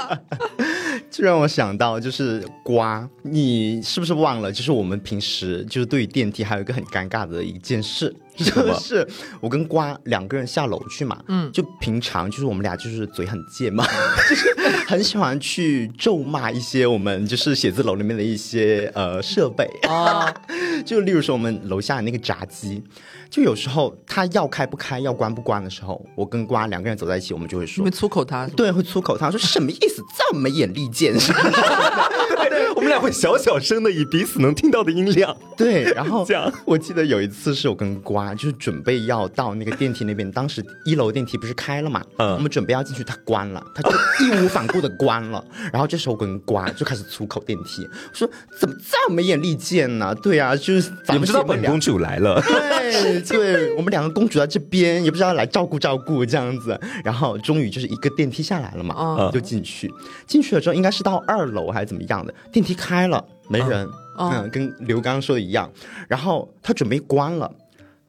[1.11, 4.49] 就让我想到，就是瓜，你是不是忘了？
[4.49, 8.15] 就是我们平时就是对于电梯还有一个很尴尬的一件事，
[8.49, 9.07] 就是
[9.39, 13.85] 我跟瓜两个人下楼去嘛，嗯，就平常就是我们俩就是嘴很贱嘛，
[14.29, 14.53] 就是
[14.87, 20.33] 很喜欢去咒骂一些我们就是写字楼里面的一些呃设备啊，
[20.85, 22.83] 就例如说我们楼下的那个闸机。
[23.29, 30.03] 就有时候他要开不开，要关不关的时候，我跟瓜两个人走在一起，我们就会说，会粗口他，对，会粗口他，说什么意思？
[30.17, 31.13] 这么眼力见？
[31.13, 36.51] 对，我们俩会小小声的以彼此能听到的音量，对，然后这样。
[36.65, 50.13] 我记得有一次是我跟瓜，就是准备要到那个电梯那边，当时一楼电梯不是开了嘛，嗯，我们准备要进去，他关了，他就义无反顾的关了，然后这时候我跟瓜就开始粗口电梯，说怎么这么没眼力见呢？
[50.15, 53.21] 对啊，就是咱们知道本公主来了，对。
[53.21, 59.91] 对我们两个公主在这边，也不知道来照顾照顾这样子，然后终于就是一个电梯下来了嘛，就进去。
[60.27, 62.33] 进去了之后，应该是到二楼还是怎么样的？
[62.51, 65.71] 电梯开了，没人，嗯，跟刘刚说的一样。
[66.07, 67.49] 然后他准备关了，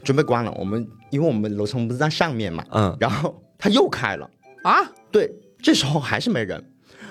[0.04, 0.52] 准备关了。
[0.52, 4.28] 我们因为我们楼层不是在上面嘛，嗯，然后他又开了
[4.64, 4.78] 啊，
[5.10, 5.30] 对，
[5.62, 6.62] 这时候还是没人。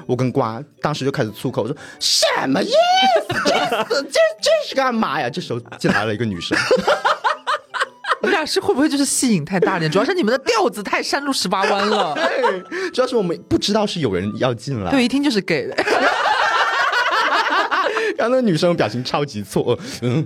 [0.08, 2.74] 我跟瓜当时就开始粗口说什么意思？
[3.46, 3.54] 这
[4.04, 5.30] 这这是干嘛呀？
[5.30, 6.58] 这时候进来了一个女生。
[8.24, 9.90] 你俩是会不会就是戏瘾太大了？
[9.90, 12.14] 主要是你们的调子太山路十八弯了。
[12.18, 14.92] 对，主要是我们不知道是有人要进来。
[14.92, 15.68] 对，一听就是给。
[18.18, 20.24] 然后那女生表情超级错，嗯，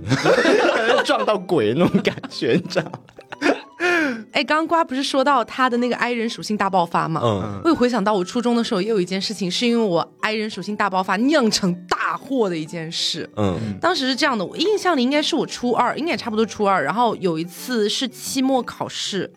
[1.06, 2.92] 撞到鬼那种感觉，你知道。
[4.32, 7.20] 哎，刚刚瓜不是说到他的那个 I 人属性大爆发吗？
[7.24, 13.28] 嗯，我有回想到我初中的时候也有一件事情，是因为我 I 人属性大爆发酿成大祸的一件事。
[13.36, 16.84] 嗯，当时是这样的，我印象里应该是我初二，应该也差不多初二。
[16.84, 19.30] 然后有一次是期末考试，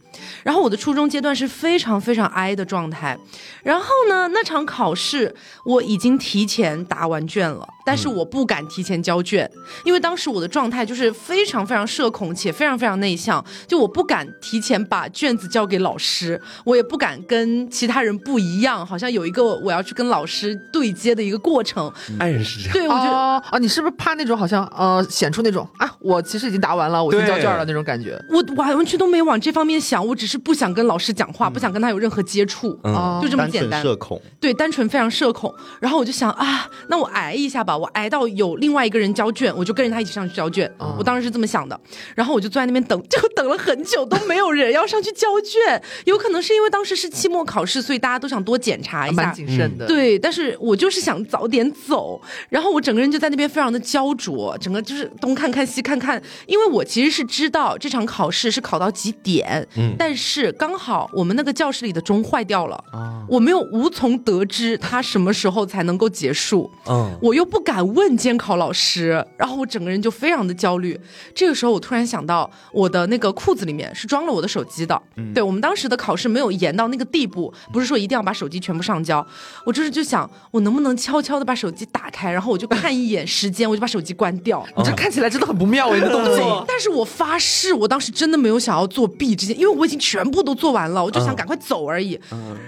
[0.43, 3.17] 然后我的初中阶段是非常非常 I 的状态。
[3.63, 7.67] 然后呢，那场考试我已经提前答完卷了。
[7.89, 9.49] 但是我不敢提前交卷，
[9.83, 21.91] 因为当时我的状态就是非常非常社恐且非常非常内向，就我不敢提前把卷子交给老师，我也不敢跟其他人不一样，好像有一个我要去跟老师对接的一个过程。
[22.19, 23.17] 爱人是这样，对，我觉得
[23.49, 28.23] 啊，你是不是怕那种好像呃显出那种啊，我其实已经答完了，我先交卷了那种感觉？
[28.29, 32.79] 我完完全都没往这方面想，我只是不想跟老师讲话，不想跟他有任何接触，
[33.19, 33.81] 就这么简单。
[33.81, 35.51] 社恐，对，单纯非常社恐。
[35.79, 37.78] 然后我就想啊，那我挨一下吧。
[37.79, 40.69] 我挨到有另外一个人交卷，我就跟着他一起上去交卷。
[40.97, 41.79] 我当时是这么想的，
[42.15, 45.81] 然后我就坐在那边等， 就等了很久都没有人要上去交卷。
[46.05, 49.87] 有可能是因为当时是期末考试，所以大家都想多检查一下，蛮谨慎的。
[49.87, 70.99] 对，但是我就是想早点走，然后我整个人就在那边非常的焦灼，整个就是东看看西看看，因为我其实是知道这场考试是考到几点，嗯，但是刚好我们那个教室里的钟坏掉了，啊，我没有无从得知它什么时候才能够结束，嗯，我又不敢问监考老师，然后我整个人就非常的焦虑。
[71.35, 79.25] 这个时候我突然想到，我的那个裤子里面是装了我的手机的，嗯对我们当时的考试没有严到那个地步，不是说一定要把手机全部上交。
[79.65, 84.65] 我就是就想，我能不能悄悄的把手机打开，然后我就看一眼时间，我就把手机关掉。
[84.75, 86.65] 你这看起来真的很不妙哎，的动作。
[86.67, 92.19] 但是我发誓，我当时真的没有想要作弊这件，因为我已经全部都做完了，我就想赶快走而已。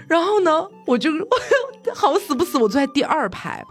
[0.06, 1.10] 然后呢，我就。
[1.94, 3.62] 好死不死，我坐在第二排，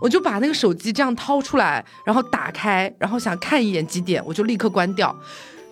[0.00, 5.14] 我就把那个手机这样掏出来，然后打开，然后想看一眼几点，我就立刻关掉。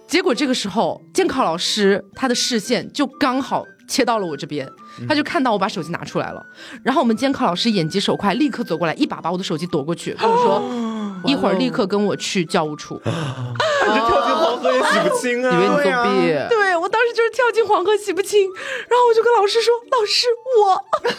[0.07, 4.69] 结果这个时候，监考老师他的视线就刚好切到了我这边，
[5.09, 6.41] 他就看到我把手机拿出来了。
[6.85, 10.63] 然后我们监考老师眼疾手快，立刻走过来，一把把我的手机夺过去，跟我说
[11.27, 13.01] ：“一会儿立刻跟我去教务处。
[13.05, 15.51] ”你这跳进黄河也洗不清啊！
[15.55, 16.27] 以为你作弊？
[16.49, 16.66] 对，
[17.57, 20.27] 进黄河洗不清，然后我就跟老师说：“老师，
[20.61, 20.75] 我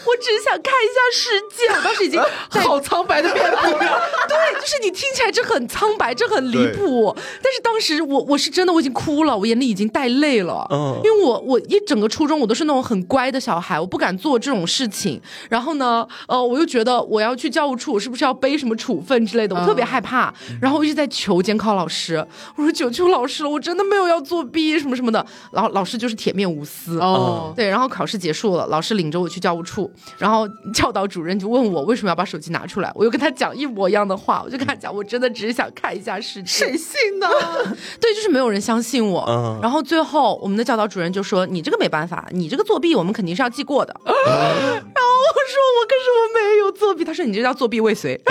[0.06, 2.20] 我只是想看一下世界。”我当时已经
[2.62, 3.72] 好苍白的面孔。
[3.74, 7.12] 对，就是你听起来这很苍白，这很离谱。
[7.42, 10.64] 但是当时我我是真的我已经哭了，我眼里已经带泪了。
[10.70, 15.20] 嗯，因为我我一整个初中我都是那种很乖的小孩，我不敢做这种事情。
[15.50, 19.56] 然后呢，呃，我又觉得我要去教务处，我是不是要背什么处分之类的？
[19.56, 20.32] 我特别害怕。
[20.62, 22.24] 然后我一直在求监考老师。
[22.56, 25.24] 我说求求老师了，我真的没有要作弊什么什么的。
[25.50, 27.68] 然后老师就是铁面无私哦，对。
[27.68, 36.48] 然后考试结束了，老师领着我去教务处，然后教导主任就问我为什么要把手机拿出来，我又跟他讲一模一样的话，我就跟他讲，我真的只是想看一下世界。
[36.48, 37.26] 谁信呢？
[38.00, 39.58] 对，就是没有人相信我。
[39.62, 43.94] 然后最后我们的教导主任就说：“你这个没办法，你这个作弊我们肯定是要记过的。
[44.04, 48.20] ”然后我说：“我可是我没有作弊。”他说：“你这叫作弊未遂。”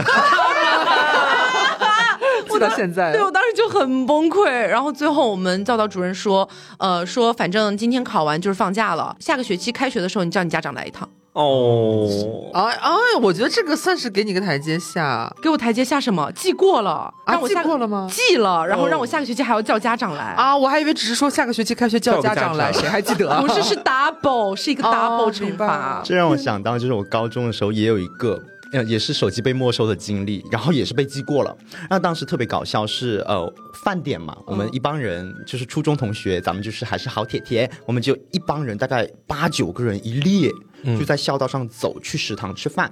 [2.57, 4.49] 记到现在，对我当时就很崩溃。
[4.49, 6.47] 然后最后我们教导主任说，
[6.79, 11.07] 呃，说反正今天考完就是放假了，下个学期开学的时候你叫你家长来一趟。
[11.33, 12.09] 哦，
[12.55, 12.91] 哎哎，
[13.21, 16.31] 我觉得这个算是给你个台阶下，给我台阶下什么？
[16.31, 18.09] 记过了，啊，记过了吗？
[18.09, 20.57] 记了，然后让我下个学期还要叫家长来啊！
[20.57, 23.29] 我还以为只是说下个学期开学叫家长来，谁还记得？
[23.39, 26.01] 不是，是 double，是一个 double 惩罚。
[26.03, 28.41] 这让我想到，就是我高中的时候也有一个。
[28.73, 31.55] 呃，也是手机被没收的经历，然后也是被记过了。
[31.89, 33.53] 那当时特别搞笑是，呃，
[33.83, 40.51] 饭点嘛，我们一帮人就是初中同学，咱们就是还是好铁铁，我们就一帮人大概八九个人一列。
[40.83, 42.91] 就在校道上走去食堂吃饭，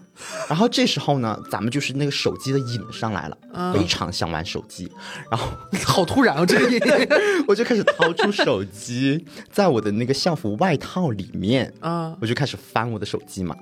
[0.49, 3.37] 然后这时候呢，咱们就是那个手机的瘾上来了，
[3.73, 4.91] 非常想玩手机，
[5.29, 5.47] 然后
[5.85, 6.79] 好突然啊，这个瘾，
[7.47, 13.55] 我就开始掏出手机，在我的那个校服外套里面，啊，我就开始翻我的手机嘛，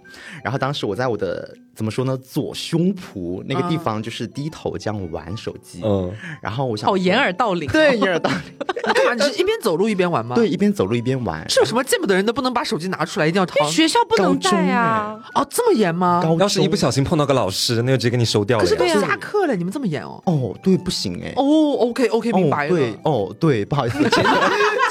[0.44, 8.40] 然后当时我在我的怎么说呢，左胸脯那个地方就是低头这样玩手机，嗯，然后我想，哦掩耳盗铃，对，掩耳盗铃，
[8.94, 9.14] 干嘛？
[9.14, 10.36] 你是一边走路一边玩吗？
[10.36, 13.70] 对，一边走路一边玩，是有什么见不得人的不能把手机拿出来，一定要掏？
[13.70, 14.00] 学校。
[14.13, 15.20] 不能带啊！
[15.34, 16.22] 哦，这么严吗？
[16.40, 18.64] 要是一不小心碰到个老师，那就直接给你收掉了。
[18.64, 20.22] 可是都下课了，你们这么严哦？
[20.26, 21.34] 哦，对，不行哎。
[21.36, 21.44] 哦
[21.80, 22.76] ，OK OK，明白了。
[22.76, 23.98] 对，哦，对，不好意思，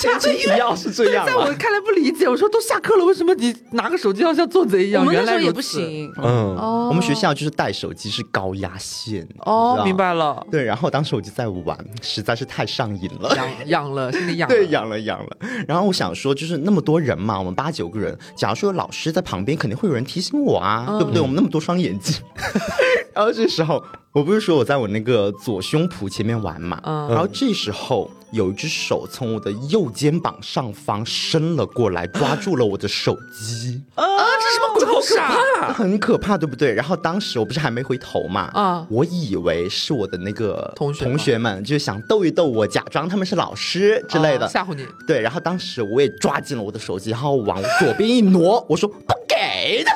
[0.01, 1.27] 前提提要是这样。
[1.27, 5.05] 在我看来不理解，我说都下课了，为什么你拿个手机要像做贼一样？
[5.05, 6.13] 我们那时候也不行。
[6.17, 9.27] 嗯，哦，我们学校就是带手机是高压线。
[9.45, 10.45] 哦，明白了。
[10.51, 14.49] 对，然后当时我就在玩，实在是太上瘾了， 痒痒了，心里痒。
[14.51, 15.37] 对，痒了痒了。
[15.69, 21.20] 然后我想说，就是那么多人嘛，我们八九个人，假如说有老师在旁边，肯定会有人提醒我啊，对不对？
[21.20, 22.16] 我们那么多双眼睛。
[23.14, 33.81] 然后这时候，我不是说我在我那个左胸脯前面玩嘛，然后这时候有一只手从我的右肩膀上方伸了过来，抓住了我的手机。
[33.94, 34.04] 啊，
[34.38, 35.73] 这什么鬼故事啊？
[35.73, 36.75] 很可怕，对不对？
[36.75, 44.87] 然后当时我不是还没回头嘛，啊，我以为是我的那个同学同学们，就想逗一逗我，假装他们是老师之类的，吓唬你。
[45.06, 49.90] 对，然后当时我也抓紧了我的手机，然后往左边一挪，我说不给的。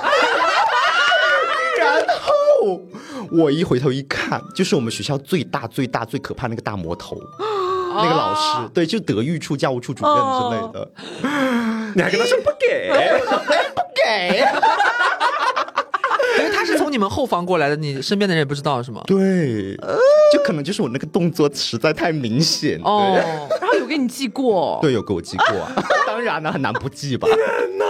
[3.30, 7.16] 我一回头一看，就是我们学校最大、最大、最可怕那个大魔头，
[7.94, 10.90] 那个老师，对，就德育处教务处主任之类的。
[11.94, 12.90] 你还跟他说不给，
[13.74, 14.44] 不给，
[16.38, 19.02] 因为他是从你们后方过来的，你身边的人也不知道是吗？
[19.06, 19.74] 对，
[20.32, 23.14] 就可能就是我那个动作实在太明显哦。
[23.60, 25.46] 然后有给你记过，对，有给我记过，
[26.06, 27.26] 当然了，很难不记吧？
[27.26, 27.38] 天
[27.78, 27.85] 哪！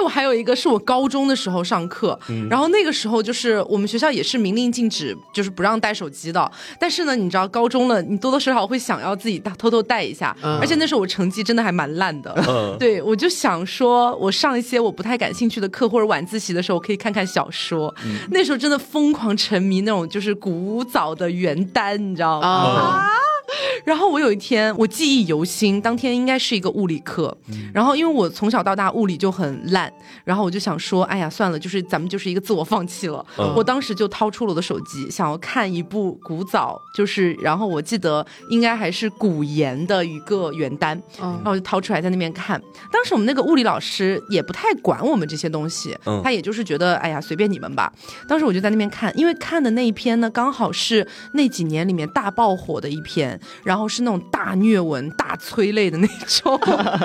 [0.00, 6.50] 哎，我还有一个是我高中的时候上课，然后那个时候就是我们学校也是明令禁止，就是不让带手机的。
[6.78, 10.34] 但是呢，你知道高中了，你多多少少会想要自己偷偷带一下。
[10.42, 17.94] 而且那时候我成绩真的还蛮烂的，对我就想说，我上一些我不太感兴趣的课或者晚自习的时候，可以看看小说。
[18.30, 23.04] 那时候真的疯狂沉迷那种就是古早的原耽，你知道吗？
[23.84, 27.36] 然后我有一天，我记忆犹新，当天应该是一个物理课，
[27.72, 29.92] 然后因为我从小到大物理就很烂，
[30.24, 33.24] 然后我就想说，哎呀，算了，就是咱们就是一个自我放弃了。
[33.56, 42.60] 我当时就掏出了我的手机，想要看一部古早，就是然后我记得应该还是古言的一个原单，然后我就掏出来在那边看。
[42.92, 47.92] 当时我们那个物理老师也不太管我们这些东西，他也就是觉得，哎呀，随便你们吧。
[48.28, 53.39] 当时我就在那边看，因为看的那一篇呢，刚好是那几年里面大爆火的一篇。
[53.62, 56.58] 然后是那种大虐文、大催泪的那种，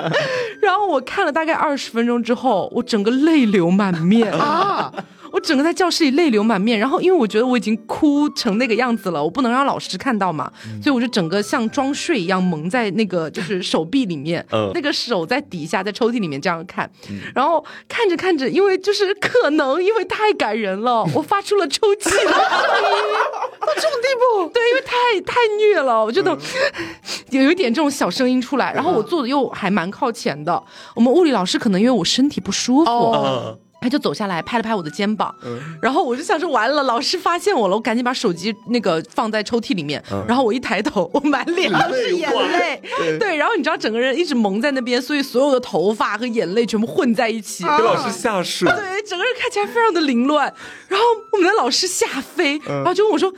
[0.60, 4.92] 然后我看了大概二十分钟之后，我整个泪流满面啊。
[5.36, 10.50] 我整个在教室里泪流满面，然后因为我觉得我已经哭成那个样子了，我不能让老师看到嘛，
[10.82, 16.90] 所以我就整个像装睡一样蒙在那个就是手臂里面，那个手在底下在抽屉里面这样看，
[17.34, 22.32] 然后看着看着，因为就是可能因为太感人了，我发出了抽泣的声音，
[23.60, 26.34] 到这种地步，对，因为太太虐了，我觉得
[27.28, 30.64] 有有一点这种小声音出来，然后我坐的又还蛮靠前的，
[30.94, 33.58] 我们物理老师可能因为我身体不舒服。
[33.86, 35.32] 他就走下来拍了拍我的肩膀，
[35.80, 42.82] 然后我就想说完了，老师发现我了，我赶紧把手机那个放在抽屉里面，然后我一抬头，我满脸都是眼泪，
[43.20, 50.52] 对，然后你知道整个人一直蒙在那边，所以所有的头发和眼泪全部混在一起，给老师吓睡，对，整个人看起来非常的凌乱，
[50.88, 53.32] 然后我们的老师吓飞，然后就问我说。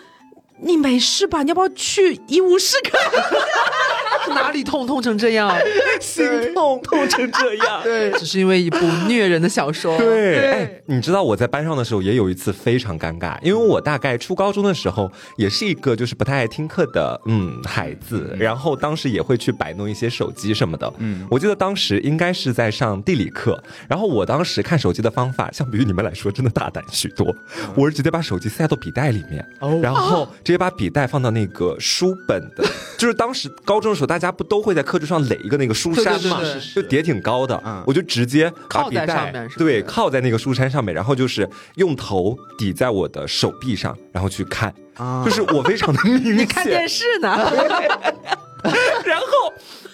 [0.60, 1.44] 你没事吧？
[1.44, 3.00] 你要不要去医务室看？
[4.34, 5.50] 哪里痛痛成这样？
[6.00, 7.80] 心痛痛成这样？
[7.84, 9.96] 对，只是因为一部虐人的小说。
[9.98, 20.92] 对，哎，你知道我在班上的时候也有一次非常尴尬，因为我大概初高中的时候也是一个就是不太爱听课的嗯孩子，然后当时也会去摆弄一些手机什么的。
[20.98, 27.34] 嗯，我记得当时应该是在上地理课，然后我当时看手机的方法，相比于你们来说真的大胆许多。
[27.74, 29.46] 我是直接把手机塞到笔袋里面，
[29.82, 30.26] 然后。
[30.44, 32.64] 直接把笔袋放到那个书本的，
[32.96, 36.40] 就是当时高中的时候，大家不都会在课桌上垒一个那个书山嘛，
[36.74, 44.74] 就叠挺高的，我就直接靠在上面，对，靠在那个书山上面，然后就是用头抵在我的手臂上，然后去看，
[45.24, 46.38] 就是我非常的明显。
[46.38, 47.28] 你看电视呢？
[49.04, 49.26] 然后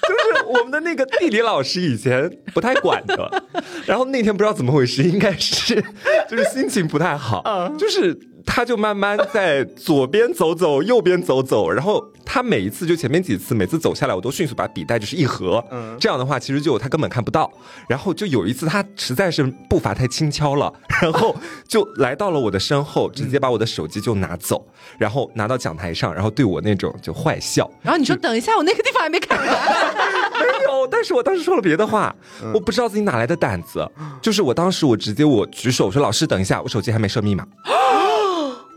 [0.01, 3.45] 就是我们的那个地理老师以前不太管的，
[3.85, 5.75] 然后那天不知道怎么回事，应该是
[6.31, 7.43] 就是心情不太好，
[7.77, 8.19] 就是。
[8.47, 17.51] 他就慢慢在左边走走，右边走走，然后他每一次就前面几次，每次走下来，我都迅速把笔袋就是一合，嗯，这样的话其实就他根本看不到。
[17.88, 21.34] 然后就有一次他实在是步伐太轻巧了，然后
[21.66, 24.64] 就来到了我的身后，直接把我的手机就拿走，
[24.99, 27.68] 然后拿到讲台上，然后对我那种就坏笑。
[27.82, 30.86] 然后你说等一下，我那个地方还没看完，没有。
[30.90, 32.14] 但是我当时说了别的话，
[32.53, 33.90] 我不知道自己哪来的胆子，
[34.22, 37.47] 就是我当时我直接我举手我说老师等一下，我手机还没设密码。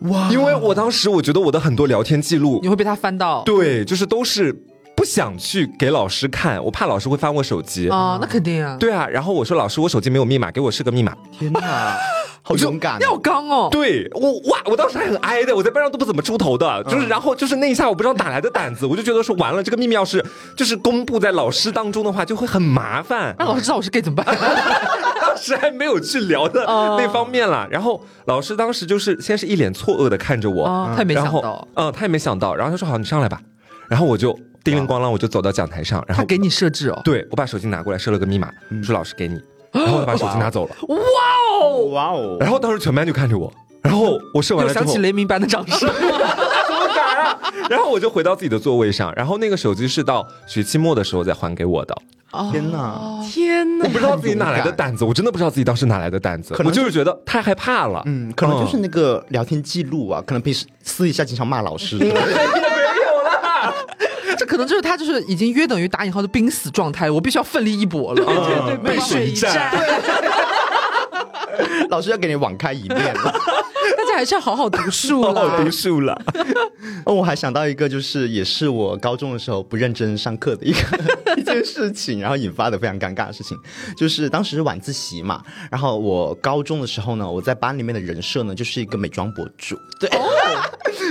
[0.01, 0.29] 哇！
[0.31, 3.43] 因为我当时我觉得我的很多聊天记录，你会被他翻到。
[3.43, 4.53] 对，就是都是
[4.95, 7.89] 不想去给老师看，我怕老师会翻我手机。
[7.89, 8.77] 啊，那肯定啊。
[8.79, 11.15] 对啊，然后我说老师，我手机没有密码，给我设个密码。
[11.37, 11.95] 天哪！
[12.43, 13.67] 好勇敢，要刚哦！
[13.69, 20.25] 对我哇，我当时还很哀的，我在班上都不怎么出头的，就是然后就是那一下，我不知道哪来的胆子，我就觉得说完了，这个秘密要是
[20.55, 23.35] 就是公布在老师当中的话，就会很麻烦。
[23.37, 24.25] 那老师知道我是 gay 怎么办？
[25.37, 26.65] 当时还没有去聊的
[26.97, 27.67] 那方面了。
[27.69, 30.65] 然后老师当时就是先是一脸错愕的看着我，
[30.95, 32.55] 他也没想到，嗯，他也没想到。
[32.55, 33.39] 然后他说好，你上来吧。
[33.87, 38.51] 然后我就叮铃咣啷，我就走到讲台上，然后他给你设置哦，对我把手机拿过来设了个密码，
[38.83, 39.39] 说老师给你。
[39.71, 40.75] 然后我把手机拿走了。
[40.89, 40.97] 哇
[41.61, 42.37] 哦，哇哦！
[42.39, 45.87] 然后当时全班就看着我，然后我设完了之后，响起雷鸣般的掌声。
[45.87, 47.39] 怎么敢啊？
[47.69, 51.95] 然后我就回到自己的座位上，然后那个手机是到学期末的时候再还给我的。
[52.51, 53.19] 天哪！
[53.23, 53.85] 天哪！
[53.85, 56.53] 我不知道自己哪来的胆子，我真的不知道自己当时哪来的胆子。
[56.53, 58.03] 可能就是觉得太害怕了。
[58.05, 61.95] 嗯，可能就是那个聊天记录啊，可能平时私底下经常骂老师。
[61.99, 63.73] 没有啦
[64.37, 69.71] 这可能就是他，就是已经约等于打引号的濒死状态，我必须要奋力一搏了，对对，背水一战。
[71.89, 73.13] 老师要给你网开一面。
[73.13, 73.23] 了，
[73.97, 76.19] 大家还是要好好读书了，好好读书了。
[77.05, 80.79] 哦，我还想到一个，就是也是我高中的时候不认真上课的一个
[81.37, 83.57] 一件事情，然后引发的非常尴尬的事情，
[83.97, 85.41] 就是当时是晚自习嘛，
[85.71, 90.09] 然后我高中的时候呢，我在班里面的人设呢就是一个美妆博主，对，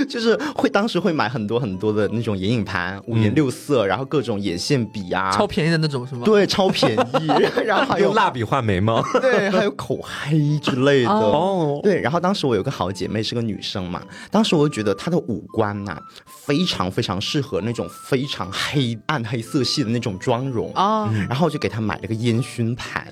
[0.05, 6.21] 就是会当时会买很多很多的那种眼影盘，五颜六色，然后各种眼线笔啊，超便宜的那种是吗？
[6.25, 7.27] 对，超便宜，
[7.65, 15.97] 然后还有蜡笔画眉毛， 对，还有口黑之类的哦，对，然后当时我有个好姐妹是个女生嘛，当时我就觉得她的五官呐。
[16.47, 23.05] 非常非常适合那种非常黑暗黑色系的那种妆容啊，然后我就给她买了个烟熏盘，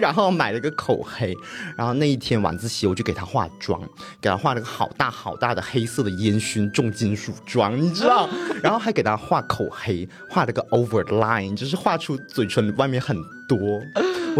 [0.00, 1.32] 然后买了个口黑，
[1.76, 3.80] 然后那一天晚自习我就给她化妆，
[4.20, 8.28] 给她化了个好大好大的黑色的烟熏重金属妆，你知道，
[8.62, 13.16] 然后还给他画口黑，画了个 over line，就是画出嘴唇外面很
[13.48, 13.58] 多。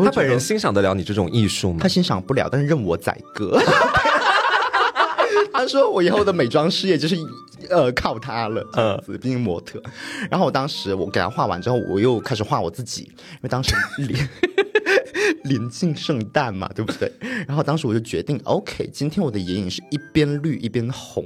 [0.04, 1.78] 他本人欣赏得了你这种艺术吗？
[1.80, 3.60] 他欣赏不了，但是任我宰割。
[5.52, 7.16] 他说：“我以后的美妆事业就是，
[7.70, 9.82] 呃，靠他了，这样子，毕竟模特。
[10.30, 14.28] 然后我当时我给他画完之后，我又开始画我自己，因为当时 临
[15.44, 17.10] 临近圣诞嘛，对不对？
[17.48, 21.24] 然后当时我就决定，OK，今天我的眼影是一边绿一边红，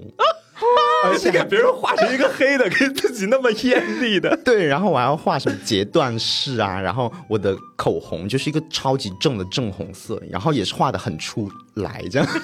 [1.04, 4.36] 而且给别人画成一个黑的，给自己那么艳丽的。
[4.44, 12.28] 对，然后我还要画什么截断式啊，然后我的口红就是一个超级正的正红色，然后也是画的很出来，这样。”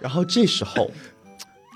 [0.00, 0.90] 然后这时候，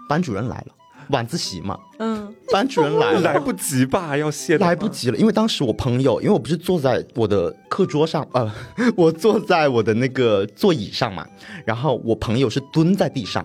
[0.09, 0.67] 班主任来了，
[1.11, 4.17] 晚自习嘛，嗯，班主任来了， 来不及吧？
[4.17, 8.51] 要谢来不及了，因为当时我朋友，因为我不是坐在我的课桌上，呃，
[8.97, 11.27] 我坐在我的那个座椅上嘛，
[11.67, 13.45] 然后我朋友是蹲在地上，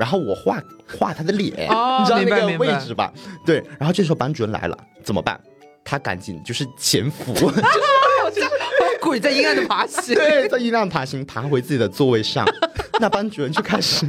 [0.00, 0.58] 然后我画
[0.98, 3.12] 画他的脸，你知道那个位置吧？
[3.44, 5.38] 对，然后这时候班主任来了，怎么办？
[5.84, 7.34] 他赶紧就是潜伏，
[9.00, 12.46] 鬼在阴暗的爬行，对，在阴暗爬行，爬回自己的座位上。
[13.00, 14.06] 那班主任就开始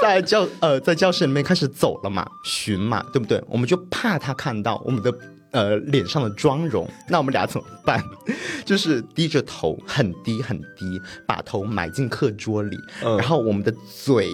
[0.00, 3.42] 在教呃在教室里面开始走了嘛，巡嘛，对不对？
[3.48, 5.14] 我们就怕他看到我们的
[5.52, 8.02] 呃脸上的妆容，那我们俩怎么办？
[8.66, 13.72] 就是低着头，很低很低，把头埋进课桌里，然后我们的
[14.04, 14.28] 嘴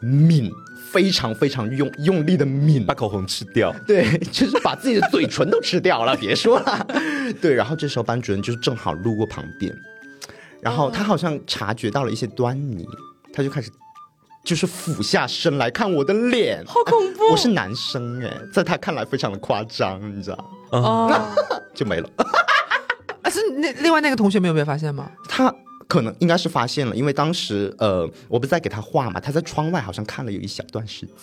[0.00, 0.52] 抿，
[0.90, 3.74] 非常非常用用力的抿，把口红吃掉。
[3.86, 6.86] 对，就是把自己的嘴唇都吃掉了，别说了。
[7.40, 9.74] 对，然后这时候班主任就是正好路过旁边。
[10.60, 12.84] 然后他好像察觉到了一些端倪，
[13.32, 13.70] 他就开始
[14.44, 17.28] 就是俯下身来看我的脸，好恐怖！
[17.30, 20.50] 我是男生哎，在他看来非常的夸张，你知道？
[20.72, 21.12] 哦，
[21.74, 22.08] 就没了。
[23.22, 25.10] 啊，是那另外那个同学没有被发现吗？
[25.28, 25.54] 他
[25.88, 31.14] 可能应该是发现了，因为当时呃，我不是在给他画嘛，他在窗外好像看了有一小段时间。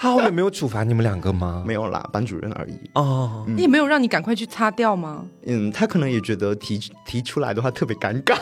[0.00, 1.62] 他后面没有处罚你们两个吗？
[1.66, 2.78] 没有啦，班主任而已。
[2.94, 5.24] 哦，你也没有让你赶快去擦掉吗？
[5.46, 8.36] 嗯，他可能也觉得提提出来的话特别尴尬。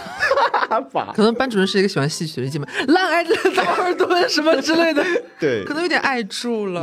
[1.14, 5.04] 可能班主任是一个喜欢戏曲的姐妹，烂爱子道尔顿什么之类的，
[5.38, 6.80] 对，可能有点爱住了。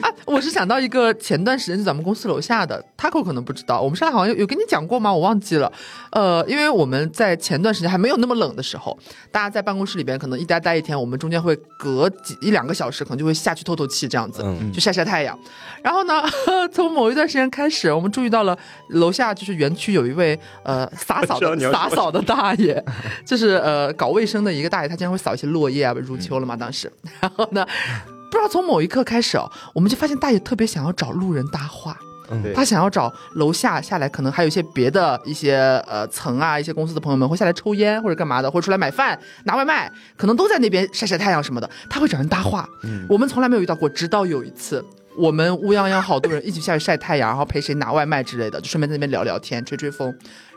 [0.00, 5.12] 啊，我是想到一个前段时间就咱们公司楼下的 Taco，可能不知道，我们上海好像有有跟你讲过吗？
[5.12, 5.72] 我忘记了。
[6.10, 8.98] 呃，因为我们在前段时间还没有那么冷的时候，
[9.30, 15.38] 大家在办公室里边可能一待待一天，我们中间会隔几一两个小时，可能就会下去透透气，这样子，就晒晒太阳。
[15.82, 16.22] 然后呢，
[16.72, 18.56] 从某一段时间开始，我们注意到了
[18.90, 22.82] 楼下就是园区有一位呃洒扫的洒扫的大爷。
[23.24, 27.66] 就是呃搞卫生的一个大爷，他经常会扫一些落叶啊，入秋了嘛，当时， 然后呢，
[28.30, 31.96] 不知道从某一刻开始哦，我们就发现大爷特别想要找路人搭话，
[32.30, 35.56] 嗯他想要找楼下下来，可能还有一些别的一些
[35.86, 42.68] 呃层啊，一些公司的朋友们会下来抽烟或者干嘛的，或者出来买饭拿外卖，可能都在那边晒晒太阳什么的，他会找人搭话，
[43.08, 44.84] 我们从来没有遇到过，直到有一次。
[45.14, 50.10] 我们乌泱泱好多人一起下去晒太阳，然后陪谁拿外卖之类的，就顺便在那边聊聊天、吹吹风。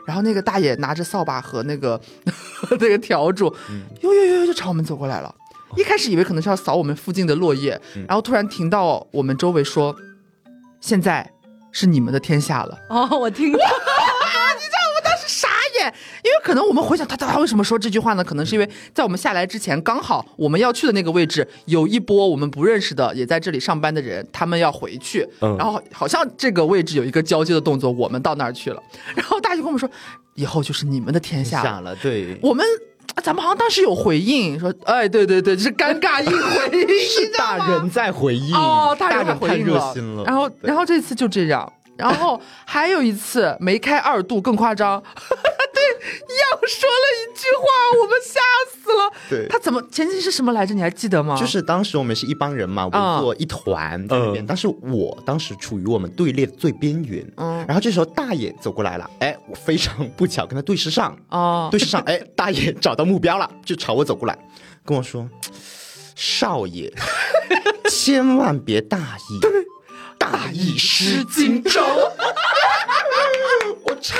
[0.06, 2.00] 然后那个大爷拿着扫把和那个
[2.80, 3.52] 那个笤帚，
[4.00, 5.34] 呦呦呦呦就朝我们走过来了。
[5.76, 9.94] 一开始以为可能是要扫我们附近的落叶，然后突然停到我们周围说
[10.80, 11.28] ：“现在
[11.72, 13.52] 是你们的天下了。”哦，我听。
[15.88, 18.24] 因为可能我们回想他他为什么说这句话呢？
[18.24, 28.82] 可能是因为在我们下来之前，刚好我们要去的那个位置有一波我们不认识的也在这里上班的人，他们要回去，然后好像这个位置有一个交接的动作，我们到那儿去了。
[29.14, 29.88] 然后大爷跟我们说，
[30.34, 31.94] 以后就是你们的天下了。
[31.96, 32.64] 对，我们
[33.22, 40.24] 咱们好像当时有回应说，哎，对对对，就是尴尬一回应，是大人在回应哦，大人太热心了。
[40.24, 41.72] 然后然后这次就这样。
[41.96, 45.02] 然后还有一次没开二度更夸张，
[45.98, 47.66] 对，样说了一句话，
[48.02, 48.40] 我们吓
[48.72, 49.12] 死了。
[49.28, 50.74] 对，他怎么前提是什么来着？
[50.74, 51.36] 你还记得吗？
[51.38, 57.24] 就是当时我们是一帮人嘛，围坐一团在那边，但是我当时处于我们队列的最边缘。
[57.36, 64.38] 嗯，然后这时候大爷走过来了，哎，我非常不巧跟他对视上，哦，对视上，哎， 大爷找到目标了，就朝我走过来，
[64.84, 65.28] 跟我说
[66.14, 66.92] ：“少爷，
[67.90, 69.40] 千万别大意。”
[70.18, 71.80] 大意失荆州，
[73.88, 74.16] 我超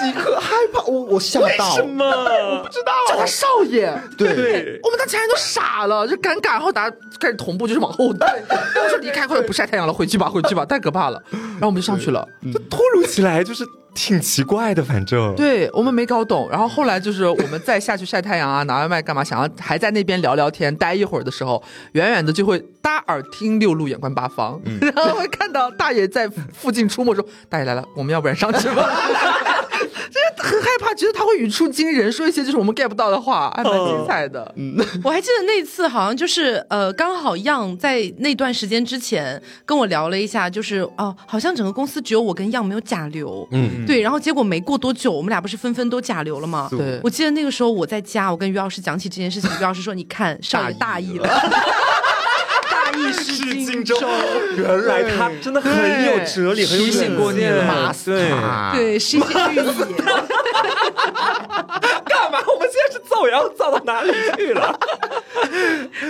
[0.00, 2.04] 级可害怕，我我吓到，什么？
[2.04, 3.92] 我不知道，叫他少爷。
[4.16, 11.22] 对，我们当其他人都傻了，就尴尬，然后大家开始同步就是往后退，我说离开快点不晒太阳了，回去吧，回去吧，太可怕了。
[11.30, 13.64] 然后我们就上去了，就突如其来，就是。
[13.98, 16.48] 挺奇怪的，反正对我们没搞懂。
[16.48, 19.24] 然后后来就是我们再下去晒太阳啊，拿外卖干嘛？
[19.24, 21.60] 想要还在那边聊聊天，待一会儿的时候，
[21.92, 28.88] 远远的就会大耳听六路，眼观八方， 然后会看到大爷在附近出没，说：“大爷来了，我们要不然上去吧。”
[30.10, 34.52] 真的很害怕，觉得他会语出惊人，说一些就是我们 get 不到的话，还蛮精彩的。
[34.56, 43.46] 嗯， 我还记得那次好像就是呃，刚好样在那段时间之前跟我聊了一下，就是哦，好像整个公司只有我跟样没有甲流。
[43.52, 44.00] 嗯，对。
[44.00, 46.68] 然后结果没过多久，我们俩不是纷纷都甲流了吗？
[46.70, 47.00] 对。
[47.02, 51.28] 我记得那个时候我在家，我跟于老师讲起这件事情，于老师说：“你看，少爷大意了。”
[53.02, 53.96] 大意失荆州。
[54.56, 55.70] 原来他真的很
[56.06, 57.94] 有哲理，很有醒过你了。
[58.04, 58.30] 对
[58.74, 59.60] 对，失信寓意。
[62.98, 64.78] 造谣造到哪里去了？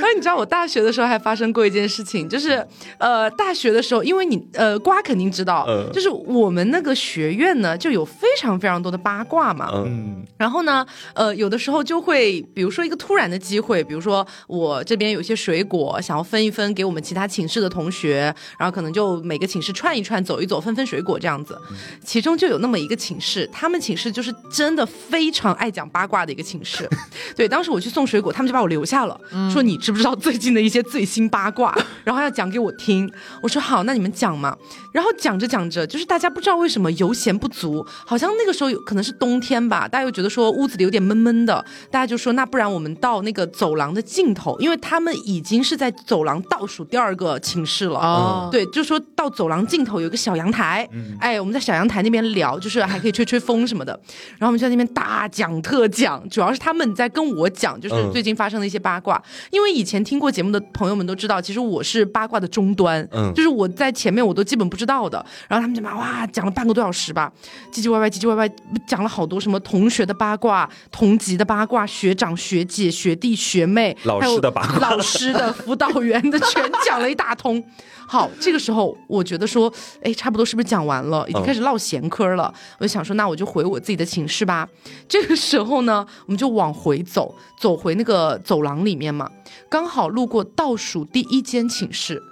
[0.01, 2.66] 那你知道我大学的时候还发生过一件事情，就是
[2.99, 9.70] 呃，大学的时候，因为你呃瓜肯定知道，就是我们那个学院呢就有非常非常多的八卦嘛。
[9.72, 10.24] 嗯。
[10.36, 21.59] 然后呢，呃，有的时候就会，比如说一个突然的机会，比如说我这边有些水果想要分一分给我们其他寝室的同学，然后可能就每个寝室串一串，走一走，分分水果这样子。
[22.05, 26.78] 其中就有那么一个寝室，他们寝室就是真的非常爱讲八卦的一个寝室。
[27.35, 29.18] 对，当时我去送水果，他们就把我留下了，
[29.53, 31.74] 说你知不知道最近的一些最新八卦，
[32.05, 33.11] 然后要讲给我听。
[33.43, 34.57] 我说好，那你们讲嘛。
[34.93, 48.01] 然后讲着讲着，就是大家不知道为什么油咸不足，好像那个时候有可能是冬天吧，大家又觉得说屋子里有点闷闷的，大家就说那不然我们到那个走廊的尽头，因为他们已经是在走廊倒数第二个寝室了。
[48.01, 50.89] 哦，对，就说到走廊尽头有个小阳台，
[51.20, 53.93] 哎，我们在小阳台那边聊，就是还可以吹吹风什么的。
[54.39, 59.23] 然后我们就在那边大讲特讲，主要是他们在跟我讲，就是最近发生的一些八卦。
[59.51, 65.25] 因为以前听过节目的朋友们都知道，其实我是八卦的终端，嗯，就是我在前面我都基本不知道的。
[65.49, 67.33] 然后他们就嘛哇讲了半个多小时吧，
[67.73, 68.51] 唧唧歪歪唧唧歪歪
[68.87, 77.62] 讲了好多什么同学的八卦、同级的八卦、学长学姐、学弟学妹、老师的八卦、老师的辅导员的全讲了一大通。
[78.09, 79.71] 好，这个时候我觉得说，
[80.03, 81.29] 哎，差不多是不是讲完了？
[81.29, 82.53] 已经开始唠闲嗑了。
[82.79, 84.66] 我就想说，那我就回我自己的寝室吧。
[85.07, 89.30] 这个时候呢，我们就往回走，走回那个走廊里面嘛。
[89.70, 92.22] 刚好路过倒数第一间寝室。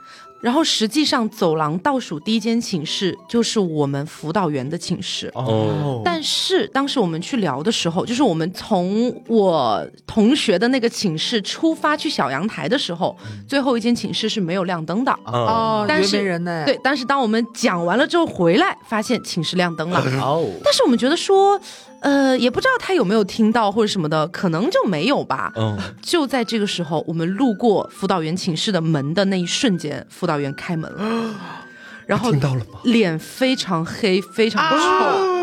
[0.43, 5.33] 然后实际上，走廊倒数第一间寝室就是我们辅导员的寝室。
[5.35, 6.03] 哦。
[6.05, 13.17] 但是当时我们去聊的时候，就是我们从我同学的那个寝室出发去小阳台的时候，
[13.49, 15.11] 最后一间寝室是没有亮灯的。
[15.25, 15.87] 哦。
[15.89, 16.65] 但是没人呢。
[16.67, 19.99] 对，但是当我们讲完了之后回来，发现寝室亮灯了。
[20.21, 20.47] 哦。
[20.63, 21.59] 但是我们觉得说。
[22.07, 25.53] 呃，也不知道他有没有听到或者什么的，可能就没有吧。
[25.57, 31.35] 嗯，就在这个时候，我们路过辅导员寝室的门的那一瞬间，辅导员开门了，
[32.07, 32.79] 然后听到了吗？
[32.85, 35.37] 脸非常黑，非常臭。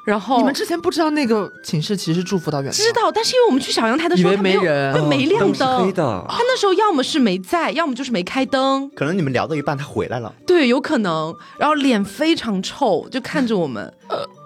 [0.06, 2.72] 然后你们之前不知道那个寝室其实住辅导员？
[2.72, 5.92] 知道，但是因为我们去小阳台的时候，他没人，会没亮灯。
[5.92, 6.24] 的。
[6.26, 8.90] 他那时候要么是没在，要么就是没开灯。
[8.96, 10.32] 可能你们聊到一半，他回来了。
[10.46, 11.34] 对，有可能。
[11.58, 13.92] 然后脸非常臭，就看着我们。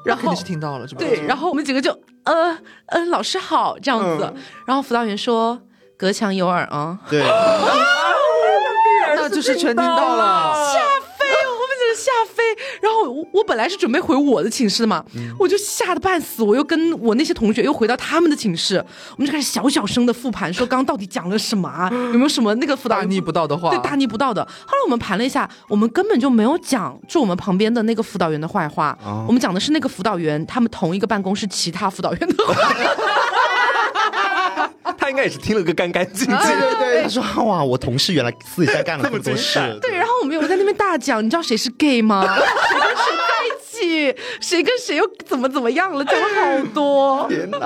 [0.04, 0.98] 然后肯定是听到了，是吧？
[1.00, 1.90] 对，然后我们几个就
[2.24, 4.32] 呃呃，老师好这样子。
[4.66, 5.60] 然后辅导员说
[5.96, 7.22] ：“隔墙有耳啊。”对。
[9.16, 10.54] 那就是全听到了。
[12.84, 15.02] 然后我我本来是准备回我的寝室的嘛，
[15.38, 16.42] 我就吓得半死。
[16.42, 18.76] 我又跟我那些同学又回到他们的寝室，
[19.12, 21.88] 我们就开始小小声的复盘，说刚刚到底讲了什么啊？
[22.12, 23.70] 有没有什么那个辅导大逆不道的话？
[23.70, 24.44] 对，大逆不道的。
[24.44, 32.54] 后来我们盘了一下，我们根本就没有讲住我们旁边的那个辅导员的坏话，我们讲的是那个辅导员他们同一个办公室其他辅导员的话。
[35.04, 36.36] 他应该也是听了个干干净净。
[36.38, 39.58] 对对对，他说哇，我同事原来私底下干了这么多事。
[39.82, 42.24] 对，然后我们有在那边大讲，你知道谁是 gay 吗？
[42.24, 44.16] 谁跟谁在一起？
[44.40, 46.02] 谁跟谁又怎么怎么样了？
[46.06, 47.26] 讲了好多。
[47.28, 47.58] 天哪！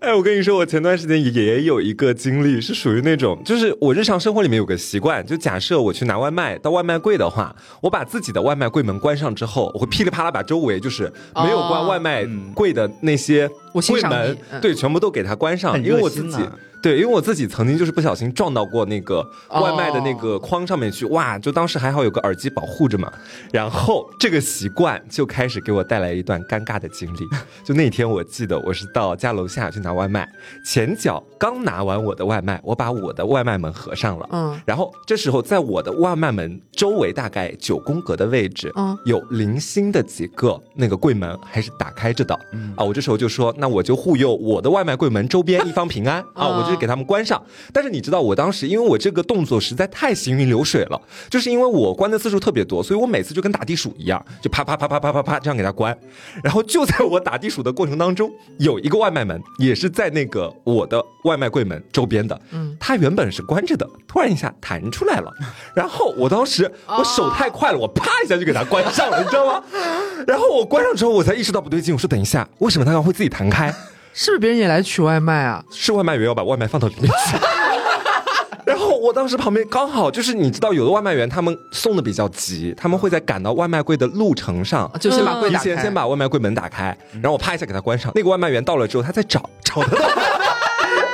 [0.00, 13.48] 哎，我跟你说，我前段时间也有一个经历，是属于那种，就是我日常生活里面有个习惯，就假设我去拿外卖到外卖柜的话，我把自己的外卖柜门关上之后，我会噼里啪啦把周围就是没有关外卖柜的那些
[13.80, 16.38] 柜门，对，全部都给它关上，因为我自己。
[16.82, 21.36] 对，因为我自己曾经就是不小心撞到过那个外卖的那个框上面去，哇！
[21.36, 23.12] 就当时还好有个耳机保护着嘛，
[23.50, 27.26] 然后这个习惯就开始给我带来一段尴尬的经历。
[27.64, 30.28] 就那天我记得我是到家楼下去拿外卖，
[30.64, 42.72] 前脚刚拿完我的外卖，我把我的外卖门合上了，嗯，然后这时候在我的外卖门周围大概九宫格的位置，嗯，有零星的几个那个柜门还是打开着的，嗯。
[42.76, 46.76] 啊，我这时候就说，那我就护佑我的外卖柜门周边一方平安 啊，我就。
[46.76, 47.42] 给他们关上，
[47.72, 51.00] 但是你知道，我当时因为我这个动作实在太行云流水了，
[51.30, 55.96] 就是因为我关的次数特别多，所以我每次就跟打地鼠一样，就啪啪啪啪啪啪啪这样给他关。
[56.44, 65.32] 然后就在我打地鼠的过程当中，有一个外卖门也是在那个我的外卖柜门周边的，嗯，它原本是关着的，突然一下弹出来了，
[65.74, 69.62] 然后我当时我手太快了，我啪一下就给它关上了，你知道吗？
[70.28, 73.55] 然后我关上之后，我才意识到不对劲，我说等一下，为什么它要会自己弹开？
[74.12, 75.62] 是不是别人也来取外卖啊？
[75.70, 77.36] 是外卖员要把外卖放到里面去。
[78.66, 88.10] 然后我当时旁边刚好就是你知道，有的外卖员他们送的比较急，他们会在赶到外卖柜的路程上，就先把柜打开，先把外卖柜门打开，然后我啪一下给他关上。
[88.14, 89.96] 那个外卖员到了之后，他在找找他的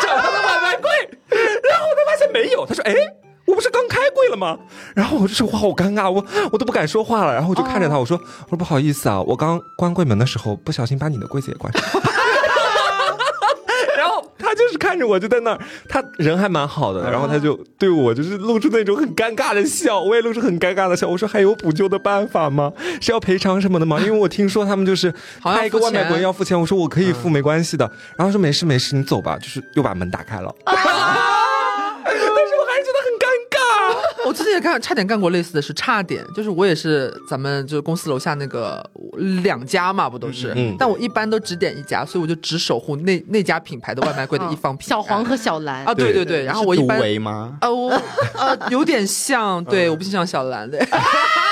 [0.00, 0.90] 找他的外卖柜，
[1.28, 2.94] 然后他发现没有，他说：“哎，
[3.46, 4.58] 我不是刚开柜了吗？”
[4.96, 7.34] 然后我就说话好尴尬，我我都不敢说话了。
[7.34, 8.18] 然后我就看着他，我说
[8.48, 11.82] ：“我说不好意思啊，我刚关柜门的时候不小心把你的柜子也关上。”
[14.92, 21.08] 看着我就在那儿，他人还蛮好的，然后他就对我就是露出那种很尴尬的笑，我也露出很尴尬的笑。
[21.08, 22.70] 我说还有补救的办法吗？
[23.00, 23.98] 是要赔偿什么的吗？
[24.00, 25.10] 因为我听说他们就是
[25.42, 26.60] 派一个外卖员要付钱。
[26.60, 27.90] 我说我可以付，没关系的。
[28.16, 29.38] 然后说没事没事，你走吧。
[29.38, 30.54] 就是又把门打开了。
[34.32, 38.82] 我之前也干，差点干过类似的事，差点就是我也是咱们就是公司楼下那个
[39.42, 40.54] 两家嘛，不都是？
[40.56, 40.74] 嗯。
[40.78, 44.74] 但我一般都只点一家，所以我就只守护那那家品牌的外卖柜的一方。
[44.80, 46.44] 小黄和小蓝啊，对对对。
[46.44, 47.02] 然后我一般。
[47.20, 47.58] 吗？
[47.60, 47.90] 呃，我
[48.38, 50.78] 呃有点像，对，我不像小蓝的。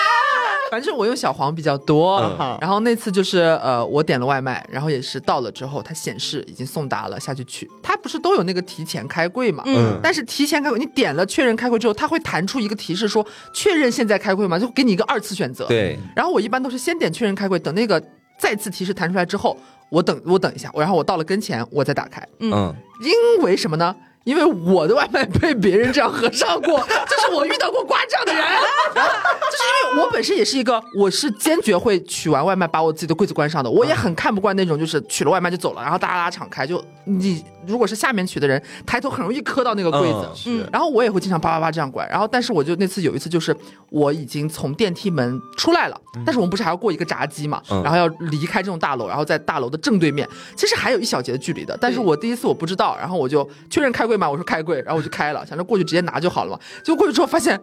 [0.70, 2.20] 反正我用小黄比较多，
[2.60, 7.68] 然后那次就是呃，我点了外卖，然后也是到了之后，它显示已经送达了，下去取。
[7.82, 9.64] 它不是都有那个提前开柜嘛？
[9.66, 9.98] 嗯。
[10.02, 14.58] 但是提前开柜，你点了确认开柜之后，它会弹出一个提示说确认现在开柜吗？
[14.58, 15.66] 就给你一个二次选择。
[15.66, 15.98] 对。
[16.14, 18.00] 然后我一般都是先点确认开柜，等那个
[18.38, 19.56] 再次提示弹出来之后，
[19.90, 22.24] 我等我等一下，然后我到了跟前，我再打开。
[22.38, 22.72] 嗯。
[23.02, 23.96] 因为什么呢？
[24.30, 26.78] 因为我的外卖被别人这样合上过，
[27.10, 28.44] 就是我遇到过刮账的人，
[28.94, 43.56] 就是因为我本身也是一个，我是坚决会取完外卖把我自己的柜子关上的，我也很看不惯那种就是取了外卖就走了，然后大拉拉敞开，就你如果是下面取的人，抬头很容易磕到那个柜子，嗯，然后我也会经常叭叭叭这样关，然后但是我就那次有一次就是
[43.88, 54.10] 我已经从电梯门出来了，但是我们不是还要过一个闸机嘛，然后要离开这种大楼，然后在大楼的正对面，其实还有一小节的距离的，但是我第一次我不知道，然后我就确认开。
[54.10, 56.60] 柜嘛，我说开柜，然后我就开了，想着过去直接拿就好了嘛。
[56.84, 57.58] 结果过去之后发现，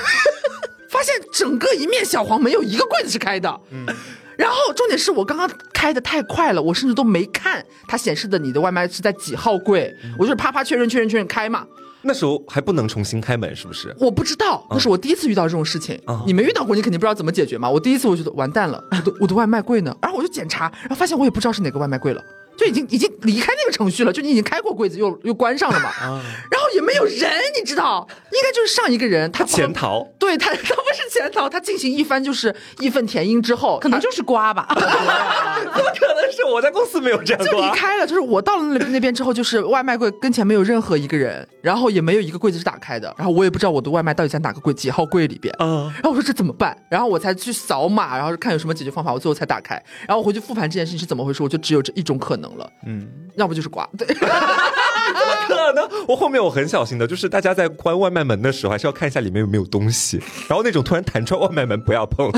[0.88, 3.60] 发现整个一面小黄没有一个柜子是开的。
[3.70, 3.84] 嗯，
[4.38, 11.66] 然后重点是我刚刚开的太快了，我甚至都没看它显示的你的外卖是在几号柜，我就是啪啪确认确认确认开嘛。
[12.04, 13.94] 那时候还不能重新开门，是不是？
[14.00, 15.96] 我不知道，那是我第一次遇到这种事情。
[16.26, 17.70] 你没遇到过，你肯定不知道怎么解决嘛。
[17.70, 19.96] 我第一次我觉得完蛋了，我的我的外卖柜呢？
[20.02, 22.20] 然后我就检查，然后发现我也不知道是哪个外卖柜了。
[22.62, 46.76] 就已经已经离开那个程序了，就你已经开过柜子又又关上了嘛，然后也没有人，你知道，应该就是上一个人他潜逃，对他 他不是潜逃，他进行一番就是义愤填膺之后，可能就是瓜吧， 怎么可能是我在公司没有这样就离开了，就是我到了那那边之后，就是外卖柜跟前没有任何一个人，然后也没有一个柜子是打开的，然后我也不知道我的外卖到底在哪个柜几号柜里边，嗯，然后我说这怎么办？
[46.88, 49.74] 然后我才去扫码，然后看有什么解决方法，我最后才打开，
[50.06, 53.08] 然后我回去复盘这件事情是怎么回事，我就只有这一种可能了，嗯。
[53.36, 53.88] 要不就是挂。
[53.96, 54.28] 对，怎么
[55.48, 55.88] 可能？
[56.06, 60.20] 我后面我很小心的，就是大家在关外卖门的时候，还是要看一下里面有没有东西。
[60.48, 62.30] 然后那种突然弹出外卖门，不要碰。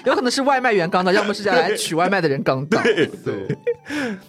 [0.06, 2.82] 有可能是外卖员刚到，要么是来取外卖的人刚到。
[2.82, 3.56] 对对，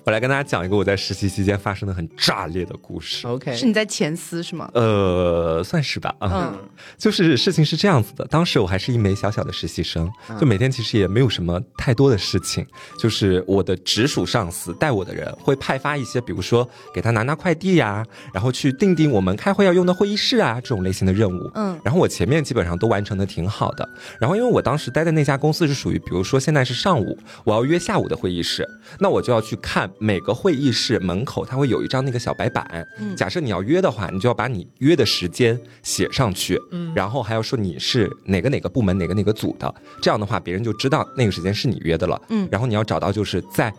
[0.03, 3.25] 我来跟大家讲一个我在实习期间发生的很炸裂的故事。
[3.27, 4.69] OK，是你在前司是吗？
[4.73, 6.13] 呃，算是吧。
[6.19, 6.53] 嗯，
[6.97, 10.09] 就是事情是这样子的，当时我还是一枚小小的实习生，
[10.39, 12.65] 就每天其实也没有什么太多的事情，
[12.99, 21.49] 就是我的直属上司带我的人会派发一些，比如说给他拿拿快递呀，然后去订订我们开会要用的会议室啊这种类型的任务。
[21.55, 23.87] 嗯，然后我前面基本上都完成的挺好的，
[24.19, 25.60] 然后因为我当时待的那家公司。
[25.67, 28.67] 是属于，比如说现在是上午，我要约下午的会议室，
[28.99, 32.87] 那我就要去看每个会议室门口，它会有一张那个小白板。
[32.99, 42.21] 嗯，假设你要约的话，你就要把你约的时间写上去，嗯，然后还要说你是哪个哪个部门哪个哪个组的，这样的话别人就知道那个时间是你约的了。
[42.29, 43.73] 嗯，然后你要找到就是在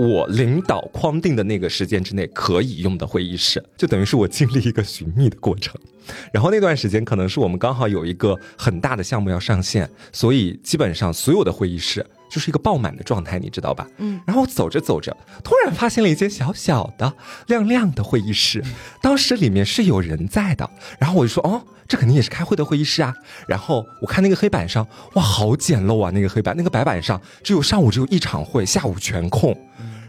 [0.00, 5.78] 我领导框定的那个时间之内可以用的会议室，就等于是我经历一个寻觅的过程。
[6.32, 13.86] 然后那段时间可能是我们刚好有一个很大的项目要上线，所以基本上所有的会议室就是一个爆满的状态，你知道吧？
[13.98, 14.18] 嗯。
[14.26, 15.14] 然后走着走着，
[15.44, 17.12] 突然发现了一间小小的、
[17.48, 18.64] 亮亮的会议室，
[19.02, 20.68] 当时里面是有人在的。
[20.98, 23.14] 然后我就说：“哦，这肯定也是开会的会议室啊。”
[23.46, 26.10] 然后我看那个黑板上，哇，好简陋啊！
[26.10, 29.54] 那个黑板，那个白板上只有上午只有一场会，下午全空。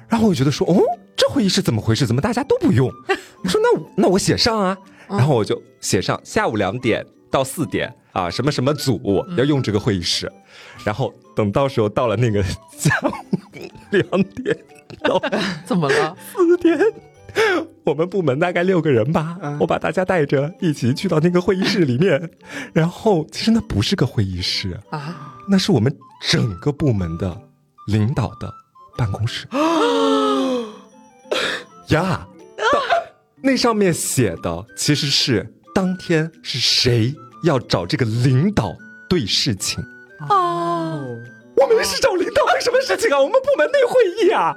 [0.07, 0.80] 然后我就觉得说：“哦，
[1.17, 2.07] 这会议室怎么回事？
[2.07, 2.89] 怎么大家都不用？
[3.43, 4.78] ”我说：“那那我写上啊。”
[5.09, 10.32] 然后我就写上下午两点到四点啊，什么什么组要用这个会议室，
[10.84, 12.43] 然后等到时候到了那个
[12.77, 13.11] 下午
[13.91, 14.57] 两点
[15.01, 15.21] 到
[15.65, 16.15] 怎么了？
[16.34, 16.77] 四点，
[17.84, 22.29] 我们部门大概六个人吧，我把大家带着一起去到那个会议室里面，
[22.73, 27.41] 然后其实那不是个会议室啊，那是我们整个部门的
[27.88, 28.51] 领导的
[28.97, 29.47] 办公室。
[31.89, 32.27] 呀。
[33.45, 37.13] 那上面写的其实是当天是谁
[37.43, 38.73] 要找这个领导
[39.09, 39.84] 对事情
[40.93, 41.17] 哦，
[41.55, 43.19] 我们是找领导对什么事情啊？
[43.19, 44.55] 我们部门内会议啊！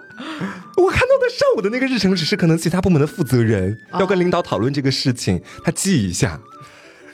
[0.77, 6.39] 我看到的上午的那个日程只是可能其他部门的负责人要跟领导讨论这个事情，他记一下，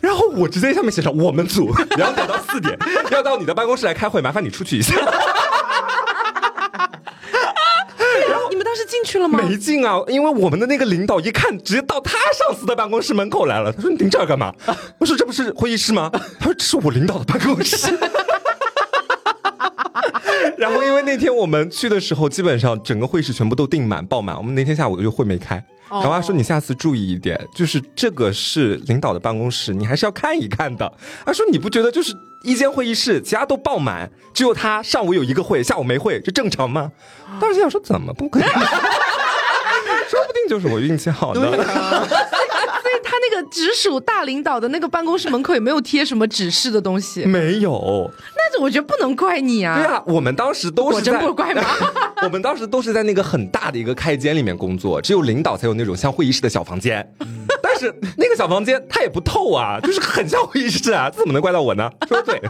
[0.00, 2.76] 然后我直接上面写上我们组 两点到四点
[3.12, 4.94] 要到你的办公室来开会，麻烦你出去一下。
[8.50, 9.40] 你们当时进去了吗？
[9.42, 13.72] 没进啊，因为我们的那个领导一看，直接到他上司的办公室门口来了。
[13.72, 14.52] 他说：“你盯这儿干嘛？”
[14.98, 17.76] 我说：“这不是会议室吗？”他说：“这是我领导的办公室。”
[20.59, 24.36] 然后因为那天我们去的时候，基本上整个会议室全部都订满、爆满。
[24.36, 25.62] 我们那天下午就会没开。
[25.90, 30.90] 然后他说：“你下次注意一点，就是这个是领导的办公室，你还是要看一看的。
[31.26, 36.90] ”他说：“你不觉得就是一间会议室，其他都爆满，只有他上午有一个会，下午没会，这正常吗？”
[37.38, 38.49] 当时想说：“怎么不可能？
[40.09, 41.40] 说不定就是我运气好呢。”
[43.22, 48.10] 他那个直属大领导的那个办公室门口也没有贴什么指示的东西，没有。
[48.34, 49.76] 那我觉得不能怪你啊。
[49.78, 51.62] 对啊，我们当时都是真不怪吗？
[52.24, 57.06] 我们当时都是在那个很大的一个开间里面工作，只有领导才有那种像会议室的小房间。
[57.62, 61.90] 但是那个小房间它也不透啊，就是很像会议室啊，这怎么能怪到我呢？
[62.08, 62.40] 说的对。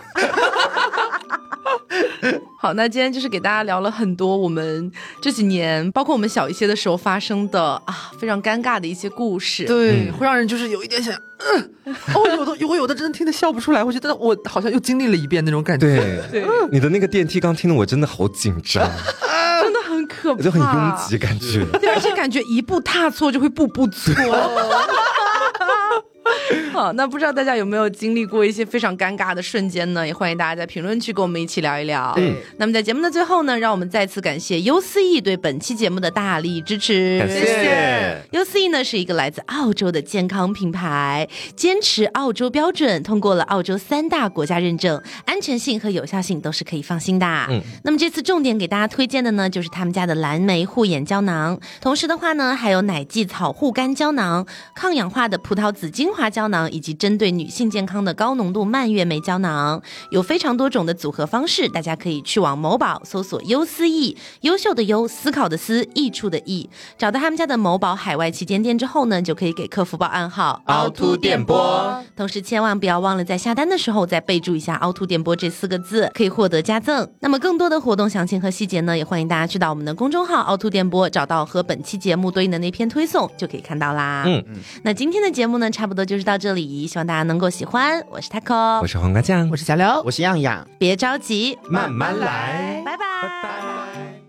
[2.63, 4.89] 好，那今天就是给大家聊了很多我们
[5.21, 9.65] 这几年，包括我们小一些的时候发生的啊非常尴尬的一些故事。
[9.65, 11.71] 对，会让人就是有一点想，嗯
[12.15, 16.21] 哦，有的我有的真的听得笑不出来，我觉得我好像又经历了一遍那种感觉。
[16.31, 18.89] 对，你的那个电梯刚听的我真的好紧张，
[19.61, 24.15] 真的很可怕，就很拥挤感觉，对而且感觉一步踏错就会步步错。
[26.73, 30.07] 好，那不知道大家有没有经历过一些非常尴尬的瞬间呢？
[30.07, 32.15] 也欢迎大家在评论区跟我们一起聊一聊。
[32.17, 37.19] 嗯，那么在节目的最后呢，让我们再次感谢 U C E 对本期节目的大力支持。
[37.19, 38.23] 感谢。
[38.31, 47.27] U C E 呢是一个来自澳洲的健康品牌，坚持澳洲标准，通过了澳洲三大国家认证，安全性和有效性都是可以放心的。
[47.51, 56.63] 嗯，那么这次重点给大家推荐的呢，就是他们家的蓝莓护眼胶囊，同时的话呢，还有奶蓟草护肝胶囊、抗氧化的葡萄籽精华胶囊。
[56.73, 77.09] 以及针对女性健康的高浓度蔓越莓胶囊，有非常多种的组合方式，大家可以去往某宝搜索“优思益”，优秀的优，思考的思，益处的益，找到他们家的某宝海外旗舰店之后呢，就可以给客服报暗号“凹凸电波”，同时千万不要忘了在下单的时候再备注一下“凹凸电波”这四个字，可以获得加赠。
[77.21, 84.25] 那么更多的活动详情和细节呢，也欢迎大家去到我们的公众号“凹凸电波”，找到和本期节目对应的那篇推送就可以看到啦。
[84.27, 86.87] 嗯嗯，那今天的节目呢，差不多就是到这里。
[86.87, 88.05] 希望大家能够喜欢。
[88.11, 90.67] 我是 taco，我是黄瓜酱，我是小刘，我是样样。
[90.79, 92.83] 别着急，慢慢来。
[92.85, 94.22] 拜拜，拜拜。